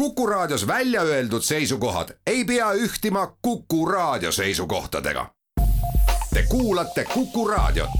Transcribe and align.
Kuku 0.00 0.26
Raadios 0.26 0.66
välja 0.66 1.02
öeldud 1.02 1.42
seisukohad 1.42 2.08
ei 2.26 2.44
pea 2.44 2.72
ühtima 2.72 3.36
Kuku 3.42 3.86
Raadio 3.86 4.32
seisukohtadega. 4.32 5.26
Te 6.34 6.42
kuulate 6.48 7.04
Kuku 7.04 7.48
Raadiot. 7.48 7.90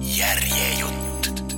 järjejutt. 0.00 1.54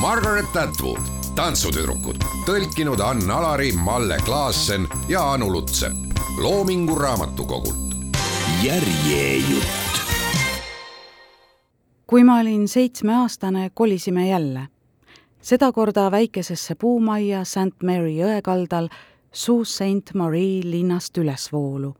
Margaret 0.00 0.56
Atwood, 0.56 1.02
tantsutüdrukud, 1.34 2.16
tõlkinud 2.46 3.00
Ann 3.00 3.30
Alari, 3.30 3.72
Malle 3.72 4.18
Klaassen 4.24 4.88
ja 5.08 5.32
Anu 5.32 5.52
Lutsepp 5.52 5.94
Loomingu 6.38 6.94
Raamatukogult. 6.94 7.94
järjejutt. 8.62 10.00
kui 12.06 12.24
ma 12.24 12.38
olin 12.38 12.68
seitsmeaastane, 12.68 13.70
kolisime 13.74 14.28
jälle 14.28 14.68
sedakorda 15.42 16.10
väikesesse 16.10 16.74
puumajja 16.74 17.44
St 17.44 17.82
Mary 17.82 18.16
jõe 18.16 18.42
kaldal 18.42 18.88
Sault 19.32 19.68
Ste 19.68 20.14
Marie 20.14 20.62
linnast 20.64 21.18
ülesvoolu. 21.18 21.94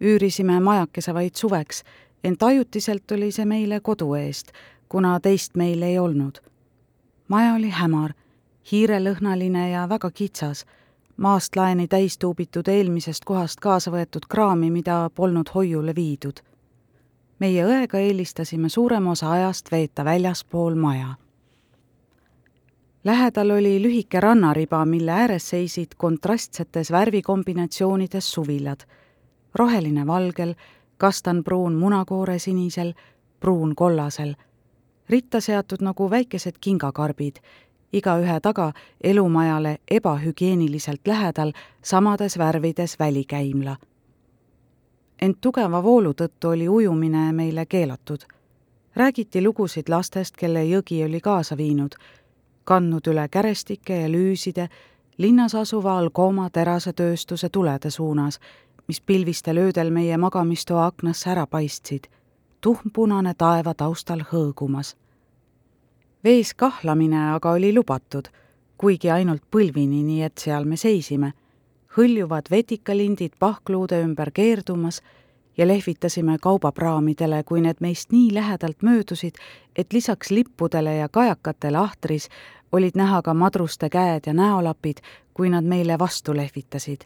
üürisime 0.00 0.60
majakese 0.60 1.14
vaid 1.14 1.34
suveks, 1.34 1.82
ent 2.24 2.42
ajutiselt 2.42 3.12
oli 3.12 3.32
see 3.32 3.44
meile 3.44 3.80
kodu 3.80 4.14
eest, 4.14 4.52
kuna 4.88 5.20
teist 5.20 5.56
meil 5.56 5.82
ei 5.82 5.98
olnud. 5.98 6.38
maja 7.28 7.54
oli 7.54 7.70
hämar, 7.70 8.12
hiirelõhnaline 8.72 9.70
ja 9.70 9.88
väga 9.88 10.10
kitsas, 10.10 10.64
maast 11.16 11.56
laeni 11.56 11.88
täis 11.88 12.18
tuubitud 12.18 12.68
eelmisest 12.68 13.24
kohast 13.24 13.60
kaasa 13.60 13.90
võetud 13.90 14.26
kraami, 14.28 14.70
mida 14.70 15.10
polnud 15.14 15.50
hoiule 15.54 15.94
viidud. 15.94 16.40
meie 17.38 17.64
õega 17.64 17.98
eelistasime 17.98 18.68
suurema 18.68 19.10
osa 19.10 19.30
ajast 19.30 19.70
veeta 19.72 20.04
väljaspool 20.04 20.74
maja 20.74 21.23
lähedal 23.04 23.50
oli 23.50 23.82
lühike 23.82 24.20
rannariba, 24.20 24.84
mille 24.84 25.10
ääres 25.10 25.48
seisid 25.50 25.88
kontrastsetes 25.96 26.90
värvikombinatsioonides 26.92 28.32
suvilad. 28.32 28.80
roheline 29.54 30.06
valgel, 30.06 30.54
kastanpruun 30.96 31.74
munakoore 31.74 32.38
sinisel, 32.38 32.92
pruun 33.40 33.74
kollasel. 33.74 34.34
ritta 35.08 35.40
seatud 35.40 35.78
nagu 35.80 36.10
väikesed 36.10 36.54
kingakarbid, 36.60 37.36
igaühe 37.92 38.40
taga 38.40 38.72
elumajale 39.00 39.78
ebahügieeniliselt 39.90 41.00
lähedal 41.06 41.52
samades 41.82 42.38
värvides 42.38 42.98
välikäimla. 42.98 43.76
ent 45.22 45.40
tugeva 45.40 45.82
voolu 45.82 46.12
tõttu 46.12 46.48
oli 46.48 46.68
ujumine 46.68 47.32
meile 47.32 47.66
keelatud. 47.66 48.18
räägiti 48.96 49.42
lugusid 49.42 49.88
lastest, 49.88 50.36
kelle 50.36 50.64
jõgi 50.64 51.04
oli 51.04 51.20
kaasa 51.20 51.56
viinud 51.56 51.94
kandnud 52.64 53.06
üle 53.06 53.28
kärestike 53.28 54.00
ja 54.00 54.08
lüüside 54.08 54.68
linnas 55.18 55.54
asuva 55.54 55.98
Algoma 55.98 56.50
terasetööstuse 56.50 57.48
tulede 57.48 57.90
suunas, 57.90 58.40
mis 58.88 59.00
pilvistel 59.00 59.58
öödel 59.58 59.90
meie 59.90 60.16
magamistoa 60.16 60.86
aknasse 60.86 61.30
ära 61.30 61.46
paistsid, 61.46 62.04
tuhmpunane 62.60 63.34
taeva 63.34 63.74
taustal 63.74 64.24
hõõgumas. 64.32 64.96
vees 66.24 66.54
kahlamine 66.54 67.34
aga 67.34 67.50
oli 67.50 67.74
lubatud, 67.74 68.28
kuigi 68.76 69.10
ainult 69.10 69.42
põlvini, 69.50 70.02
nii 70.02 70.22
et 70.22 70.38
seal 70.38 70.64
me 70.64 70.76
seisime, 70.76 71.32
hõljuvad 71.96 72.50
vetikalindid 72.50 73.36
pahkluude 73.38 74.00
ümber 74.02 74.30
keerdumas 74.30 75.02
ja 75.56 75.68
lehvitasime 75.68 76.36
kaubapraamidele, 76.40 77.42
kui 77.42 77.60
need 77.60 77.80
meist 77.80 78.12
nii 78.12 78.34
lähedalt 78.34 78.82
möödusid, 78.82 79.34
et 79.76 79.92
lisaks 79.92 80.30
lippudele 80.30 80.96
ja 80.96 81.08
kajakatele 81.08 81.78
ahtris 81.78 82.28
olid 82.72 82.96
näha 82.96 83.22
ka 83.22 83.34
madruste 83.34 83.88
käed 83.90 84.26
ja 84.26 84.34
näolapid, 84.34 84.98
kui 85.34 85.50
nad 85.50 85.64
meile 85.64 85.98
vastu 85.98 86.36
lehvitasid. 86.36 87.00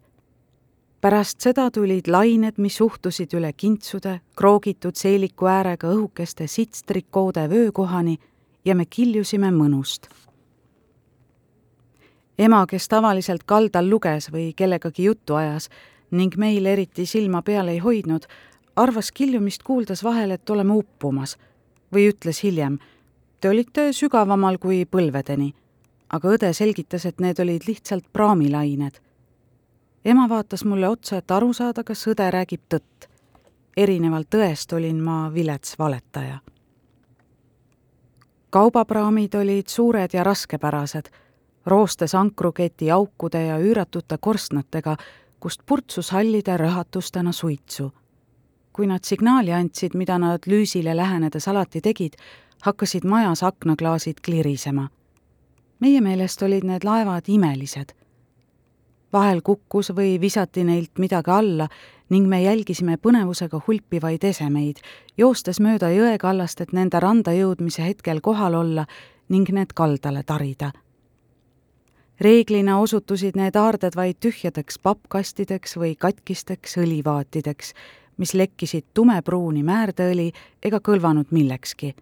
pärast 1.01 1.41
seda 1.41 1.71
tulid 1.71 2.09
lained, 2.09 2.55
mis 2.59 2.77
suhtusid 2.77 3.35
üle 3.35 3.53
kintsude, 3.53 4.21
kroogitud 4.37 4.97
seeliku 4.97 5.47
äärega 5.47 5.87
õhukeste 5.89 6.47
sitstrikoode 6.47 7.51
vöökohani 7.51 8.19
ja 8.65 8.75
me 8.75 8.87
kiljusime 8.87 9.51
mõnust. 9.51 10.09
ema, 12.39 12.67
kes 12.67 12.89
tavaliselt 12.89 13.45
kaldal 13.45 13.91
luges 13.91 14.33
või 14.33 14.53
kellegagi 14.57 15.05
juttu 15.05 15.35
ajas, 15.35 15.69
ning 16.11 16.37
meil 16.37 16.67
eriti 16.67 17.07
silma 17.07 17.43
peal 17.43 17.69
ei 17.69 17.79
hoidnud, 17.79 18.27
arvas 18.77 19.13
kiljumist 19.13 19.63
kuuldes 19.63 20.05
vahel, 20.05 20.31
et 20.31 20.51
oleme 20.51 20.73
uppumas 20.73 21.37
või 21.95 22.09
ütles 22.13 22.43
hiljem, 22.43 22.79
te 23.41 23.51
olite 23.51 23.93
sügavamal 23.93 24.59
kui 24.59 24.85
põlvedeni. 24.85 25.55
aga 26.13 26.29
õde 26.29 26.53
selgitas, 26.57 27.05
et 27.05 27.21
need 27.21 27.39
olid 27.41 27.67
lihtsalt 27.67 28.05
praamilained. 28.13 29.01
ema 30.05 30.29
vaatas 30.29 30.65
mulle 30.65 30.89
otsa, 30.89 31.17
et 31.17 31.31
aru 31.31 31.53
saada, 31.53 31.85
kas 31.85 32.07
õde 32.07 32.31
räägib 32.31 32.61
tõtt. 32.69 33.09
erinevalt 33.77 34.35
õest 34.35 34.73
olin 34.73 35.03
ma 35.03 35.31
vilets 35.35 35.79
valetaja. 35.79 36.39
kaubapraamid 38.51 39.35
olid 39.35 39.69
suured 39.69 40.11
ja 40.13 40.25
raskepärased, 40.25 41.11
roostes 41.67 42.15
ankruketi 42.15 42.91
aukude 42.91 43.43
ja 43.43 43.59
üüratute 43.59 44.19
korstnatega, 44.21 44.97
kust 45.41 45.61
purtsus 45.67 46.11
hallide 46.11 46.57
rõhatustena 46.57 47.33
suitsu. 47.33 47.93
kui 48.73 48.87
nad 48.87 49.03
signaali 49.03 49.51
andsid, 49.53 49.95
mida 49.95 50.19
nad 50.19 50.47
lüüsile 50.47 50.97
lähenedes 50.97 51.49
alati 51.49 51.81
tegid, 51.81 52.13
hakkasid 52.63 53.05
majas 53.05 53.43
aknaklaasid 53.43 54.21
klirisema. 54.25 54.89
meie 55.81 56.01
meelest 56.01 56.43
olid 56.43 56.65
need 56.65 56.85
laevad 56.85 57.23
imelised. 57.29 57.93
vahel 59.13 59.41
kukkus 59.43 59.91
või 59.91 60.21
visati 60.21 60.65
neilt 60.65 60.99
midagi 60.99 61.31
alla 61.31 61.69
ning 62.11 62.29
me 62.29 62.43
jälgisime 62.43 62.97
põnevusega 62.97 63.61
hulpivaid 63.67 64.25
esemeid, 64.25 64.77
joostes 65.19 65.61
mööda 65.61 65.91
jõekallast, 65.91 66.61
et 66.61 66.73
nende 66.73 67.01
randa 67.01 67.33
jõudmise 67.33 67.83
hetkel 67.83 68.21
kohal 68.21 68.55
olla 68.55 68.87
ning 69.29 69.51
need 69.51 69.73
kaldale 69.75 70.23
tarida 70.23 70.73
reeglina 72.21 72.79
osutusid 72.79 73.37
need 73.37 73.57
aarded 73.57 73.97
vaid 73.97 74.19
tühjadeks 74.21 74.79
pappkastideks 74.83 75.77
või 75.79 75.95
katkisteks 75.99 76.79
õlivaatideks, 76.83 77.73
mis 78.17 78.35
lekkisid 78.35 78.85
tumepruuni 78.95 79.63
määrdeõli 79.63 80.33
ega 80.63 80.81
kõlvanud 80.81 81.31
millekski. 81.31 81.95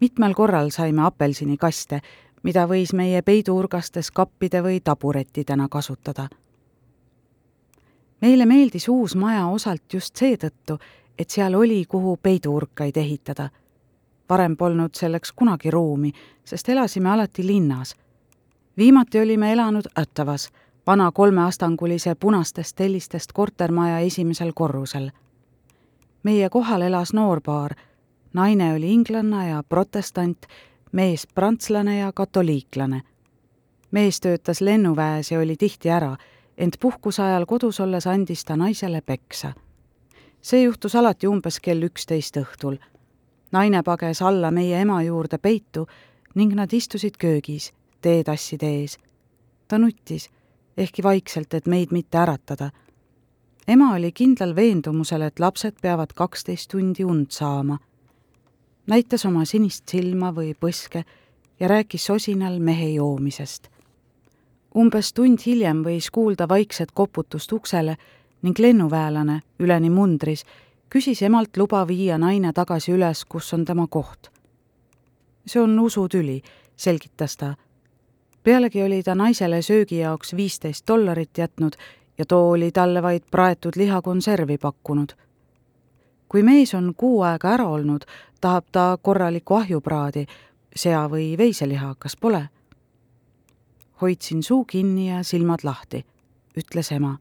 mitmel 0.00 0.34
korral 0.34 0.70
saime 0.70 1.02
apelsinikaste, 1.04 2.00
mida 2.42 2.66
võis 2.66 2.92
meie 2.92 3.22
peiduurgastes 3.22 4.10
kappide 4.10 4.62
või 4.62 4.80
taburettidena 4.80 5.68
kasutada. 5.68 6.28
meile 8.20 8.46
meeldis 8.46 8.88
uus 8.88 9.16
maja 9.16 9.46
osalt 9.46 9.92
just 9.92 10.16
seetõttu, 10.16 10.78
et 11.18 11.30
seal 11.30 11.54
oli, 11.54 11.84
kuhu 11.84 12.16
peiduurkaid 12.16 12.96
ehitada. 12.96 13.50
varem 14.28 14.56
polnud 14.56 14.94
selleks 14.94 15.32
kunagi 15.32 15.70
ruumi, 15.70 16.12
sest 16.44 16.68
elasime 16.68 17.10
alati 17.10 17.46
linnas 17.46 17.94
viimati 18.76 19.20
olime 19.20 19.52
elanud 19.52 19.84
Ottavas, 19.98 20.50
vana 20.86 21.12
kolmeastangulise 21.12 22.14
punastest 22.14 22.76
tellistest 22.76 23.32
kortermaja 23.32 23.98
esimesel 23.98 24.52
korrusel. 24.54 25.10
meie 26.22 26.50
kohal 26.50 26.82
elas 26.82 27.12
noorpaar, 27.12 27.74
naine 28.32 28.74
oli 28.74 28.92
inglanna 28.92 29.46
ja 29.46 29.62
protestant, 29.68 30.46
mees 30.92 31.26
prantslane 31.34 31.98
ja 31.98 32.12
katoliiklane. 32.12 33.02
mees 33.90 34.20
töötas 34.20 34.60
lennuväes 34.60 35.30
ja 35.30 35.38
oli 35.38 35.56
tihti 35.56 35.90
ära, 35.90 36.16
ent 36.58 36.76
puhkuse 36.80 37.22
ajal 37.22 37.46
kodus 37.46 37.80
olles 37.80 38.06
andis 38.06 38.44
ta 38.44 38.56
naisele 38.56 39.00
peksa. 39.00 39.52
see 40.42 40.62
juhtus 40.62 40.96
alati 40.96 41.26
umbes 41.26 41.60
kell 41.60 41.82
üksteist 41.82 42.36
õhtul. 42.36 42.76
naine 43.52 43.82
pages 43.82 44.22
alla 44.22 44.50
meie 44.50 44.80
ema 44.80 45.02
juurde 45.02 45.38
peitu 45.38 45.86
ning 46.34 46.54
nad 46.54 46.72
istusid 46.72 47.16
köögis 47.18 47.72
teetasside 48.04 48.68
ees. 48.80 48.98
ta 49.68 49.78
nuttis, 49.78 50.28
ehkki 50.76 51.02
vaikselt, 51.02 51.54
et 51.54 51.66
meid 51.66 51.92
mitte 51.92 52.18
äratada. 52.18 52.70
ema 53.68 53.94
oli 53.94 54.12
kindlal 54.12 54.54
veendumusel, 54.56 55.22
et 55.22 55.40
lapsed 55.40 55.80
peavad 55.82 56.12
kaksteist 56.14 56.70
tundi 56.70 57.04
und 57.04 57.30
saama. 57.30 57.78
näitas 58.86 59.24
oma 59.26 59.44
sinist 59.44 59.88
silma 59.88 60.32
või 60.32 60.52
põske 60.54 61.04
ja 61.60 61.68
rääkis 61.68 62.06
sosinal 62.06 62.58
mehe 62.60 62.88
joomisest. 62.88 63.68
umbes 64.76 65.12
tund 65.12 65.38
hiljem 65.46 65.82
võis 65.84 66.10
kuulda 66.10 66.48
vaikset 66.48 66.92
koputust 66.92 67.52
uksele 67.52 67.96
ning 68.42 68.58
lennuväelane, 68.58 69.40
üleni 69.58 69.90
mundris, 69.90 70.44
küsis 70.90 71.22
emalt 71.22 71.56
luba 71.56 71.86
viia 71.88 72.18
naine 72.18 72.52
tagasi 72.52 72.92
üles, 72.92 73.24
kus 73.24 73.54
on 73.54 73.64
tema 73.64 73.86
koht. 73.86 74.30
see 75.46 75.62
on 75.62 75.78
usutüli, 75.80 76.42
selgitas 76.76 77.36
ta 77.36 77.54
pealegi 78.44 78.82
oli 78.82 79.02
ta 79.02 79.14
naisele 79.14 79.62
söögi 79.62 79.98
jaoks 79.98 80.36
viisteist 80.36 80.88
dollarit 80.88 81.38
jätnud 81.38 81.72
ja 82.18 82.24
too 82.28 82.50
oli 82.50 82.70
talle 82.72 83.02
vaid 83.02 83.22
praetud 83.30 83.72
lihakonservi 83.76 84.58
pakkunud. 84.58 85.08
kui 86.28 86.42
mees 86.42 86.74
on 86.74 86.94
kuu 86.96 87.22
aega 87.22 87.50
ära 87.50 87.66
olnud, 87.66 88.04
tahab 88.40 88.64
ta 88.72 88.98
korralikku 89.02 89.54
ahjupraadi, 89.54 90.26
sea- 90.76 91.08
või 91.10 91.38
veiseliha, 91.38 91.94
kas 91.98 92.16
pole? 92.16 92.48
hoidsin 94.00 94.42
suu 94.42 94.64
kinni 94.64 95.08
ja 95.08 95.22
silmad 95.22 95.58
lahti, 95.62 96.04
ütles 96.58 96.92
ema. 96.92 97.18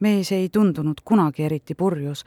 mees 0.00 0.32
ei 0.32 0.48
tundunud 0.48 1.00
kunagi 1.04 1.42
eriti 1.42 1.74
purjus, 1.74 2.24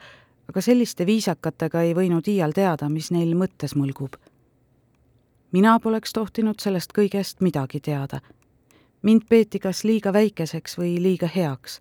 aga 0.48 0.60
selliste 0.60 1.06
viisakatega 1.06 1.82
ei 1.82 1.94
võinud 1.94 2.28
iial 2.28 2.52
teada, 2.52 2.88
mis 2.88 3.10
neil 3.10 3.34
mõttes 3.34 3.76
mõlgub. 3.76 4.16
Mina 5.56 5.78
poleks 5.80 6.12
tohtinud 6.12 6.60
sellest 6.60 6.90
kõigest 6.92 7.40
midagi 7.40 7.80
teada. 7.80 8.20
mind 9.02 9.22
peeti 9.28 9.58
kas 9.58 9.84
liiga 9.84 10.12
väikeseks 10.12 10.78
või 10.78 11.02
liiga 11.02 11.28
heaks. 11.36 11.80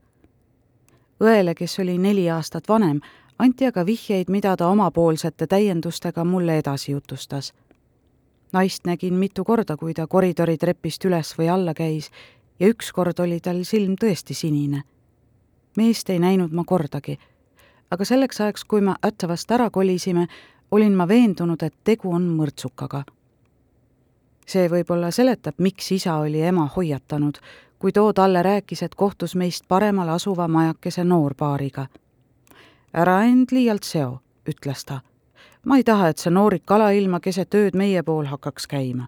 õele, 1.19 1.55
kes 1.55 1.79
oli 1.79 1.97
neli 1.97 2.29
aastat 2.29 2.69
vanem, 2.69 3.01
anti 3.39 3.65
aga 3.65 3.85
vihjeid, 3.85 4.29
mida 4.29 4.55
ta 4.57 4.67
omapoolsete 4.67 5.47
täiendustega 5.47 6.23
mulle 6.23 6.57
edasi 6.57 6.91
jutustas. 6.91 7.53
naist 8.53 8.85
nägin 8.85 9.13
mitu 9.13 9.43
korda, 9.43 9.77
kui 9.77 9.93
ta 9.93 10.07
koridori 10.07 10.57
trepist 10.57 11.05
üles 11.05 11.35
või 11.37 11.49
alla 11.49 11.73
käis 11.73 12.11
ja 12.59 12.67
ükskord 12.67 13.19
oli 13.19 13.39
tal 13.39 13.63
silm 13.63 13.95
tõesti 14.03 14.33
sinine. 14.33 14.83
meest 15.77 16.09
ei 16.09 16.19
näinud 16.19 16.51
ma 16.51 16.63
kordagi, 16.63 17.19
aga 17.91 18.05
selleks 18.05 18.41
ajaks, 18.41 18.63
kui 18.63 18.81
me 18.81 18.95
Ättavast 19.07 19.51
ära 19.51 19.69
kolisime, 19.69 20.27
olin 20.71 20.93
ma 20.93 21.07
veendunud, 21.07 21.63
et 21.63 21.73
tegu 21.83 22.13
on 22.13 22.37
mõrtsukaga. 22.37 23.03
See 24.45 24.69
võib-olla 24.69 25.11
seletab, 25.11 25.55
miks 25.57 25.91
isa 25.91 26.15
oli 26.15 26.41
ema 26.41 26.67
hoiatanud, 26.75 27.37
kui 27.79 27.91
too 27.91 28.13
talle 28.13 28.43
rääkis, 28.43 28.83
et 28.83 28.95
kohtus 28.95 29.35
meist 29.35 29.67
paremal 29.67 30.09
asuva 30.09 30.47
majakese 30.47 31.03
noorpaariga 31.03 31.87
ära 32.95 33.23
end 33.27 33.51
liialt 33.51 33.83
seo, 33.83 34.19
ütles 34.49 34.85
ta. 34.85 35.01
ma 35.65 35.77
ei 35.77 35.83
taha, 35.83 36.09
et 36.09 36.21
see 36.21 36.31
noorik 36.31 36.71
alailma 36.71 37.19
keset 37.19 37.55
ööd 37.57 37.75
meie 37.75 38.03
pool 38.03 38.25
hakkaks 38.31 38.67
käima. 38.71 39.07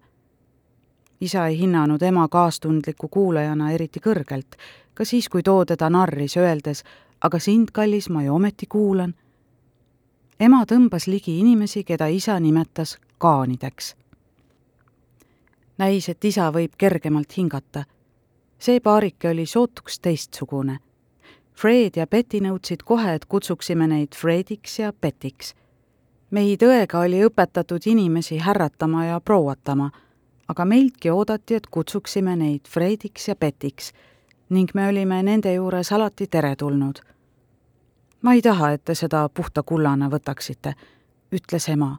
isa 1.22 1.48
ei 1.48 1.60
hinnanud 1.60 2.02
ema 2.02 2.28
kaastundliku 2.28 3.08
kuulajana 3.08 3.72
eriti 3.72 4.00
kõrgelt, 4.00 4.58
ka 4.94 5.06
siis, 5.06 5.30
kui 5.30 5.44
too 5.44 5.66
teda 5.66 5.90
narris, 5.90 6.38
öeldes, 6.38 6.84
aga 7.22 7.40
sind, 7.40 7.72
kallis, 7.72 8.10
ma 8.10 8.24
ju 8.24 8.36
ometi 8.36 8.66
kuulan. 8.66 9.16
ema 10.40 10.66
tõmbas 10.66 11.08
ligi 11.08 11.40
inimesi, 11.40 11.84
keda 11.84 12.08
isa 12.08 12.40
nimetas 12.40 12.98
kaanideks. 13.18 13.96
Näis, 15.78 16.10
et 16.10 16.26
isa 16.26 16.52
võib 16.52 16.74
kergemalt 16.78 17.38
hingata. 17.38 17.84
see 18.60 18.80
paarike 18.80 19.30
oli 19.30 19.46
sootuks 19.46 20.00
teistsugune 20.00 20.80
Fred 21.58 21.96
ja 21.98 22.06
Betty 22.08 22.38
nõudsid 22.38 22.84
kohe, 22.86 23.16
et 23.18 23.24
kutsuksime 23.26 23.88
neid 23.90 24.14
Frediks 24.16 24.80
ja 24.80 24.92
Petiks. 24.94 25.56
meid 26.30 26.62
õega 26.62 27.00
oli 27.00 27.24
õpetatud 27.26 27.82
inimesi 27.86 28.38
härratama 28.38 29.06
ja 29.06 29.20
prouatama, 29.20 29.90
aga 30.48 30.66
meiltki 30.66 31.10
oodati, 31.10 31.56
et 31.56 31.68
kutsuksime 31.68 32.36
neid 32.36 32.68
Frediks 32.70 33.28
ja 33.28 33.36
Petiks 33.36 33.92
ning 34.50 34.70
me 34.74 34.88
olime 34.88 35.24
nende 35.24 35.54
juures 35.54 35.92
alati 35.92 36.28
teretulnud. 36.28 37.00
ma 38.22 38.34
ei 38.34 38.42
taha, 38.42 38.72
et 38.72 38.86
te 38.86 38.96
seda 38.96 39.30
puhta 39.30 39.64
kullana 39.64 40.10
võtaksite, 40.10 40.74
ütles 41.32 41.70
ema. 41.70 41.98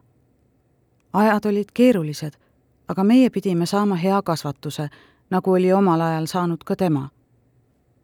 ajad 1.13 1.45
olid 1.45 1.71
keerulised, 1.73 2.33
aga 2.89 3.03
meie 3.03 3.29
pidime 3.29 3.65
saama 3.65 3.95
hea 3.95 4.21
kasvatuse, 4.21 4.89
nagu 5.29 5.51
oli 5.51 5.73
omal 5.73 6.01
ajal 6.01 6.25
saanud 6.25 6.63
ka 6.65 6.75
tema 6.75 7.09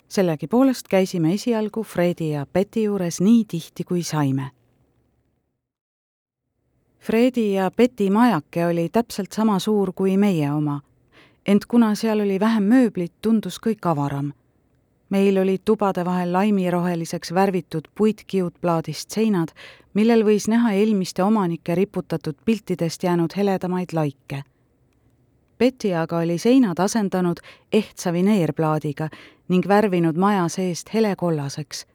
sellegipoolest 0.07 0.87
käisime 0.87 1.33
esialgu 1.33 1.83
Fredi 1.83 2.29
ja 2.29 2.45
Betty 2.53 2.83
juures 2.83 3.21
nii 3.21 3.45
tihti, 3.47 3.83
kui 3.83 4.03
saime. 4.03 4.51
Fredi 6.99 7.53
ja 7.53 7.71
Betty 7.71 8.09
majake 8.09 8.65
oli 8.65 8.89
täpselt 8.89 9.31
sama 9.31 9.59
suur 9.59 9.91
kui 9.93 10.17
meie 10.17 10.51
oma, 10.51 10.81
ent 11.45 11.65
kuna 11.65 11.95
seal 11.95 12.19
oli 12.19 12.39
vähem 12.39 12.63
mööblit, 12.63 13.13
tundus 13.21 13.59
kõik 13.67 13.85
avaram. 13.91 14.33
meil 15.09 15.37
olid 15.37 15.61
tubade 15.65 16.05
vahel 16.05 16.33
laimiroheliseks 16.33 17.33
värvitud 17.33 17.87
puitkiudplaadist 17.95 19.11
seinad, 19.11 19.53
millel 19.93 20.25
võis 20.25 20.47
näha 20.49 20.71
eelmiste 20.73 21.23
omanike 21.23 21.75
riputatud 21.75 22.35
piltidest 22.45 23.03
jäänud 23.03 23.37
heledamaid 23.37 23.93
laike 23.93 24.43
Betty 25.59 25.93
aga 25.93 26.17
oli 26.17 26.37
seinad 26.37 26.79
asendanud 26.79 27.37
ehtsa 27.73 28.13
vineerplaadiga 28.13 29.07
ning 29.47 29.67
värvinud 29.67 30.17
maja 30.17 30.47
seest 30.47 30.93
helekollaseks. 30.93 31.85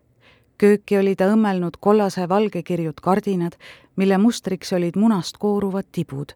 kööki 0.59 0.99
oli 0.99 1.17
ta 1.17 1.29
õmmelnud 1.33 1.77
kollase 1.81 2.29
valgekirjud 2.29 3.01
kardinad, 3.03 3.53
mille 3.97 4.19
mustriks 4.19 4.73
olid 4.73 4.97
munast 4.97 5.37
kooruvad 5.37 5.85
tibud. 5.93 6.33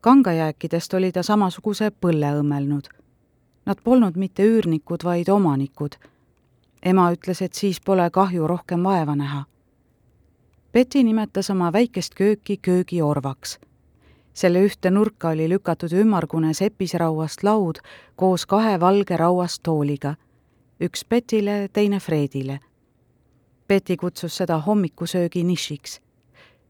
kangajääkidest 0.00 0.94
oli 0.94 1.12
ta 1.12 1.22
samasuguse 1.22 1.90
põlle 1.90 2.34
õmmelnud. 2.40 2.88
Nad 3.66 3.78
polnud 3.84 4.16
mitte 4.16 4.42
üürnikud, 4.42 5.04
vaid 5.04 5.28
omanikud. 5.28 5.94
ema 6.82 7.12
ütles, 7.12 7.42
et 7.42 7.54
siis 7.54 7.80
pole 7.80 8.10
kahju 8.10 8.46
rohkem 8.46 8.82
vaeva 8.82 9.16
näha. 9.16 9.44
Betty 10.72 11.02
nimetas 11.02 11.50
oma 11.50 11.72
väikest 11.72 12.14
kööki 12.14 12.56
köögiorvaks 12.56 13.58
selle 14.34 14.64
ühte 14.64 14.90
nurka 14.90 15.28
oli 15.28 15.48
lükatud 15.48 15.92
ümmargune 15.92 16.54
sepisrauast 16.54 17.42
laud 17.42 17.78
koos 18.16 18.46
kahe 18.46 18.80
valge 18.80 19.16
rauast 19.16 19.62
tooliga, 19.62 20.14
üks 20.80 21.04
Betile, 21.04 21.68
teine 21.72 22.00
Fredile. 22.00 22.60
Betty 23.68 23.96
kutsus 23.96 24.36
seda 24.36 24.58
hommikusöögi 24.58 25.44
nišiks. 25.44 26.00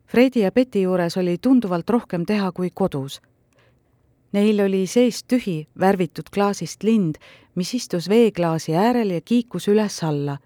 Fredi 0.06 0.40
ja 0.40 0.52
Betty 0.52 0.82
juures 0.82 1.16
oli 1.16 1.38
tunduvalt 1.38 1.90
rohkem 1.90 2.26
teha 2.26 2.52
kui 2.52 2.70
kodus. 2.74 3.20
Neil 4.32 4.60
oli 4.60 4.86
seest 4.86 5.26
tühi, 5.28 5.66
värvitud 5.80 6.28
klaasist 6.34 6.82
lind, 6.82 7.16
mis 7.54 7.74
istus 7.74 8.08
veeklaasi 8.08 8.74
äärel 8.76 9.10
ja 9.10 9.20
kiikus 9.20 9.68
üles-alla, 9.68 10.38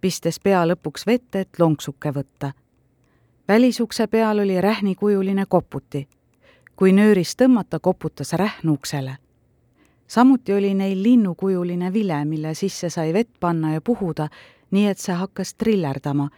pistes 0.00 0.40
pea 0.40 0.64
lõpuks 0.66 1.06
vette, 1.06 1.40
et 1.40 1.58
lonksuke 1.58 2.12
võtta. 2.12 2.52
välisukse 3.48 4.06
peal 4.06 4.38
oli 4.38 4.60
rähnikujuline 4.60 5.44
koputi 5.48 6.06
kui 6.80 6.94
nöörist 6.96 7.36
tõmmata, 7.36 7.76
koputas 7.80 8.32
rähn 8.32 8.70
uksele. 8.72 9.16
samuti 10.06 10.52
oli 10.52 10.74
neil 10.74 11.02
linnukujuline 11.02 11.92
vile, 11.92 12.24
mille 12.24 12.54
sisse 12.54 12.88
sai 12.90 13.12
vett 13.12 13.30
panna 13.40 13.72
ja 13.72 13.80
puhuda, 13.80 14.28
nii 14.70 14.86
et 14.86 14.98
see 14.98 15.14
hakkas 15.14 15.54
trillerdama, 15.54 16.30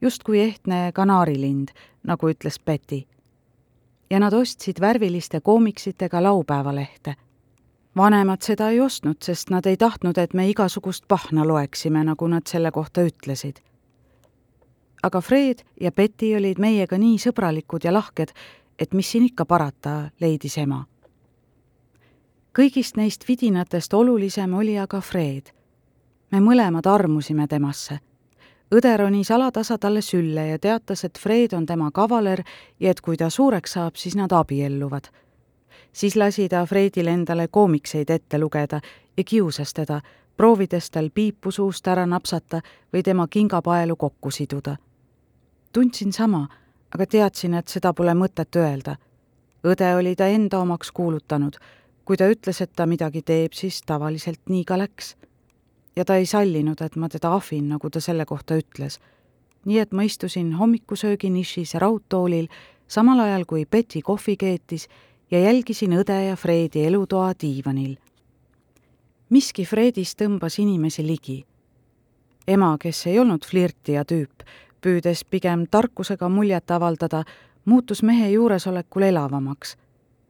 justkui 0.00 0.40
ehtne 0.40 0.92
kanaarilind, 0.94 1.68
nagu 2.02 2.32
ütles 2.32 2.56
Betty. 2.64 3.02
ja 4.10 4.20
nad 4.20 4.32
ostsid 4.32 4.80
värviliste 4.80 5.40
koomiksitega 5.40 6.22
laupäevalehte. 6.22 7.14
vanemad 7.96 8.42
seda 8.42 8.70
ei 8.70 8.80
ostnud, 8.80 9.16
sest 9.22 9.50
nad 9.50 9.66
ei 9.66 9.76
tahtnud, 9.76 10.18
et 10.18 10.34
me 10.34 10.48
igasugust 10.48 11.04
pahna 11.08 11.46
loeksime, 11.46 12.04
nagu 12.04 12.26
nad 12.26 12.42
selle 12.46 12.70
kohta 12.70 13.00
ütlesid 13.00 13.60
aga 15.02 15.20
Fred 15.20 15.62
ja 15.80 15.92
Betty 15.92 16.34
olid 16.36 16.58
meiega 16.58 16.98
nii 16.98 17.18
sõbralikud 17.18 17.84
ja 17.84 17.92
lahked, 17.92 18.32
et 18.80 18.94
mis 18.94 19.10
siin 19.10 19.24
ikka 19.24 19.44
parata, 19.44 20.10
leidis 20.20 20.58
ema. 20.58 20.84
kõigist 22.58 22.96
neist 22.96 23.28
vidinatest 23.28 23.94
olulisem 23.94 24.54
oli 24.54 24.78
aga 24.78 25.00
Fred. 25.00 25.52
me 26.30 26.40
mõlemad 26.40 26.86
armusime 26.86 27.46
temasse. 27.46 27.98
õde 28.74 28.96
ronis 28.96 29.30
alatasa 29.30 29.78
talle 29.78 30.00
sülle 30.00 30.46
ja 30.46 30.58
teatas, 30.58 31.04
et 31.04 31.18
Fred 31.18 31.52
on 31.52 31.66
tema 31.66 31.90
kavaler 31.90 32.42
ja 32.80 32.90
et 32.90 33.00
kui 33.00 33.16
ta 33.16 33.30
suureks 33.30 33.72
saab, 33.72 33.96
siis 33.96 34.16
nad 34.16 34.32
abielluvad. 34.32 35.04
siis 35.92 36.16
lasi 36.16 36.48
ta 36.48 36.66
Fredil 36.66 37.06
endale 37.06 37.48
koomikseid 37.48 38.10
ette 38.10 38.38
lugeda 38.38 38.80
ja 39.16 39.24
kiusas 39.24 39.74
teda, 39.74 40.00
proovides 40.36 40.90
tal 40.90 41.10
piipu 41.10 41.50
suust 41.50 41.86
ära 41.86 42.06
napsata 42.06 42.60
või 42.92 43.02
tema 43.02 43.28
kingapaelu 43.28 43.96
kokku 43.96 44.30
siduda. 44.30 44.76
tundsin 45.72 46.12
sama 46.12 46.48
aga 46.94 47.06
teadsin, 47.06 47.54
et 47.54 47.68
seda 47.68 47.92
pole 47.94 48.14
mõtet 48.14 48.56
öelda. 48.56 48.96
õde 49.64 49.94
oli 49.96 50.16
ta 50.16 50.26
enda 50.26 50.58
omaks 50.58 50.90
kuulutanud. 50.92 51.56
kui 52.04 52.16
ta 52.16 52.26
ütles, 52.26 52.60
et 52.60 52.72
ta 52.76 52.86
midagi 52.86 53.22
teeb, 53.22 53.52
siis 53.52 53.82
tavaliselt 53.82 54.40
nii 54.48 54.64
ka 54.64 54.78
läks. 54.78 55.16
ja 55.96 56.04
ta 56.04 56.16
ei 56.16 56.26
sallinud, 56.26 56.80
et 56.80 56.96
ma 56.96 57.08
teda 57.08 57.34
ahvin, 57.34 57.68
nagu 57.68 57.90
ta 57.90 58.00
selle 58.00 58.24
kohta 58.24 58.54
ütles. 58.54 58.98
nii 59.64 59.78
et 59.78 59.92
ma 59.92 60.02
istusin 60.02 60.52
hommikusöögi 60.52 61.30
nišis 61.30 61.74
raudtoolil, 61.74 62.48
samal 62.88 63.20
ajal 63.20 63.44
kui 63.44 63.66
Betty 63.66 64.02
kohvi 64.02 64.36
keetis 64.36 64.88
ja 65.30 65.40
jälgisin 65.40 65.92
õde 65.92 66.26
ja 66.26 66.36
Fredi 66.36 66.86
elutoa 66.86 67.32
diivanil. 67.40 67.96
miski 69.30 69.64
Fredis 69.64 70.16
tõmbas 70.16 70.58
inimesi 70.58 71.06
ligi. 71.06 71.44
ema, 72.46 72.76
kes 72.80 73.06
ei 73.06 73.18
olnud 73.18 73.46
flirtija 73.46 74.04
tüüp, 74.04 74.42
püüdes 74.80 75.24
pigem 75.24 75.66
tarkusega 75.70 76.28
muljet 76.28 76.70
avaldada, 76.70 77.24
muutus 77.64 78.02
mehe 78.02 78.30
juuresolekul 78.30 79.02
elavamaks. 79.02 79.76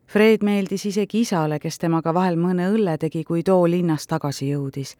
Fred 0.06 0.42
meeldis 0.42 0.86
isegi 0.86 1.20
isale, 1.20 1.58
kes 1.58 1.78
temaga 1.78 2.14
vahel 2.14 2.36
mõne 2.36 2.66
õlle 2.72 2.96
tegi, 2.98 3.22
kui 3.24 3.44
too 3.46 3.68
linnast 3.70 4.10
tagasi 4.10 4.48
jõudis. 4.50 4.96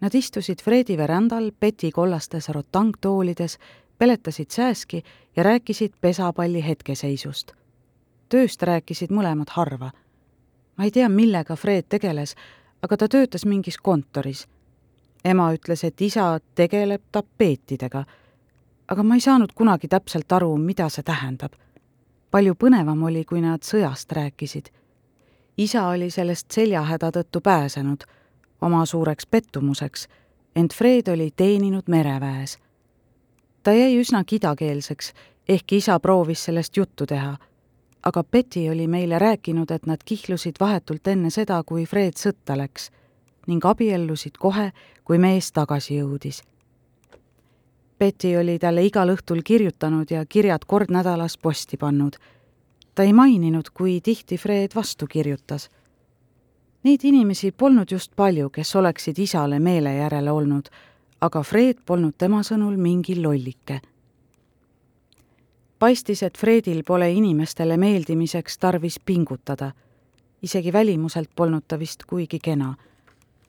Nad 0.00 0.14
istusid 0.14 0.62
Fredi 0.62 0.96
verandal 0.96 1.50
Betty 1.60 1.90
kollastes 1.90 2.48
rotangtoolides, 2.48 3.58
peletasid 3.98 4.50
sääski 4.50 5.02
ja 5.36 5.42
rääkisid 5.42 5.92
pesapalli 6.00 6.64
hetkeseisust. 6.66 7.52
tööst 8.28 8.62
rääkisid 8.62 9.10
mõlemad 9.10 9.48
harva. 9.50 9.90
ma 10.76 10.84
ei 10.84 10.90
tea, 10.90 11.08
millega 11.08 11.56
Fred 11.56 11.84
tegeles, 11.88 12.34
aga 12.82 12.96
ta 12.96 13.08
töötas 13.08 13.44
mingis 13.44 13.78
kontoris. 13.78 14.48
ema 15.24 15.52
ütles, 15.52 15.84
et 15.84 16.00
isa 16.00 16.40
tegeleb 16.54 17.02
tapeetidega. 17.12 18.04
Aga 18.88 19.02
ma 19.02 19.14
ei 19.14 19.20
saanud 19.20 19.52
kunagi 19.54 19.88
täpselt 19.88 20.32
aru, 20.32 20.56
mida 20.56 20.88
see 20.88 21.02
tähendab. 21.02 21.52
palju 22.30 22.54
põnevam 22.54 23.02
oli, 23.02 23.24
kui 23.24 23.40
nad 23.40 23.62
sõjast 23.62 24.12
rääkisid. 24.12 24.68
isa 25.58 25.88
oli 25.88 26.10
sellest 26.10 26.50
seljahäda 26.50 27.10
tõttu 27.10 27.40
pääsenud, 27.40 28.04
oma 28.60 28.86
suureks 28.86 29.26
pettumuseks, 29.26 30.08
ent 30.56 30.72
Fred 30.72 31.08
oli 31.08 31.30
teeninud 31.36 31.84
mereväes. 31.88 32.58
ta 33.62 33.72
jäi 33.72 34.00
üsna 34.00 34.24
kidakeelseks, 34.24 35.12
ehkki 35.48 35.76
isa 35.76 36.00
proovis 36.00 36.44
sellest 36.44 36.76
juttu 36.76 37.06
teha 37.06 37.36
aga 38.02 38.24
Betty 38.24 38.68
oli 38.70 38.86
meile 38.86 39.18
rääkinud, 39.18 39.70
et 39.70 39.86
nad 39.86 39.98
kihlusid 40.04 40.56
vahetult 40.60 41.06
enne 41.06 41.30
seda, 41.30 41.62
kui 41.66 41.86
Fred 41.86 42.16
sõtta 42.16 42.56
läks 42.56 42.90
ning 43.48 43.64
abiellusid 43.64 44.36
kohe, 44.38 44.70
kui 45.04 45.18
mees 45.18 45.52
tagasi 45.56 45.96
jõudis. 45.96 46.42
Betty 47.98 48.36
oli 48.36 48.58
talle 48.58 48.84
igal 48.86 49.10
õhtul 49.10 49.42
kirjutanud 49.44 50.10
ja 50.10 50.24
kirjad 50.26 50.64
kord 50.66 50.90
nädalas 50.90 51.38
posti 51.38 51.76
pannud. 51.76 52.16
ta 52.94 53.02
ei 53.02 53.12
maininud, 53.12 53.70
kui 53.74 54.00
tihti 54.00 54.36
Fred 54.36 54.74
vastu 54.74 55.06
kirjutas. 55.06 55.70
Neid 56.82 57.00
inimesi 57.02 57.52
polnud 57.52 57.90
just 57.90 58.12
palju, 58.16 58.50
kes 58.50 58.76
oleksid 58.76 59.18
isale 59.18 59.58
meele 59.58 59.94
järele 59.94 60.30
olnud, 60.30 60.68
aga 61.20 61.42
Fred 61.42 61.78
polnud 61.86 62.14
tema 62.18 62.42
sõnul 62.42 62.76
mingi 62.76 63.22
lollike 63.22 63.80
paistis, 65.78 66.22
et 66.22 66.38
Fredil 66.38 66.82
pole 66.86 67.10
inimestele 67.12 67.76
meeldimiseks 67.76 68.58
tarvis 68.58 69.00
pingutada. 69.00 69.72
isegi 70.42 70.72
välimuselt 70.72 71.30
polnud 71.36 71.62
ta 71.68 71.78
vist 71.78 72.04
kuigi 72.06 72.38
kena. 72.38 72.74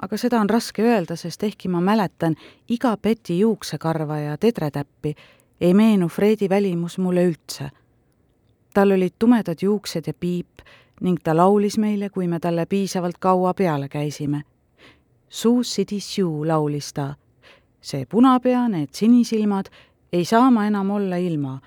Aga 0.02 0.18
seda 0.18 0.40
on 0.40 0.50
raske 0.50 0.84
öelda, 0.84 1.16
sest 1.16 1.44
ehkki 1.44 1.70
ma 1.70 1.82
mäletan 1.82 2.36
iga 2.70 2.98
Betty 2.98 3.34
juuksekarva 3.40 4.20
ja 4.20 4.38
tedretäppi, 4.38 5.16
ei 5.62 5.74
meenu 5.74 6.08
Fredi 6.08 6.50
välimus 6.50 6.98
mulle 6.98 7.26
üldse. 7.26 7.70
tal 8.74 8.92
olid 8.92 9.14
tumedad 9.20 9.58
juuksed 9.62 10.08
ja 10.08 10.14
piip 10.14 10.62
ning 11.02 11.20
ta 11.24 11.36
laulis 11.38 11.78
meile, 11.78 12.10
kui 12.10 12.28
me 12.28 12.40
talle 12.40 12.66
piisavalt 12.66 13.18
kaua 13.20 13.54
peale 13.54 13.90
käisime. 13.90 14.42
Suu 15.30 15.64
City 15.64 16.00
Sue 16.00 16.48
laulis 16.48 16.94
ta. 16.94 17.16
see 17.82 18.06
punapea, 18.06 18.68
need 18.68 18.90
sinisilmad, 18.92 19.66
ei 20.14 20.26
saa 20.26 20.52
ma 20.52 20.68
enam 20.68 20.90
olla 20.92 21.16
ilma 21.16 21.60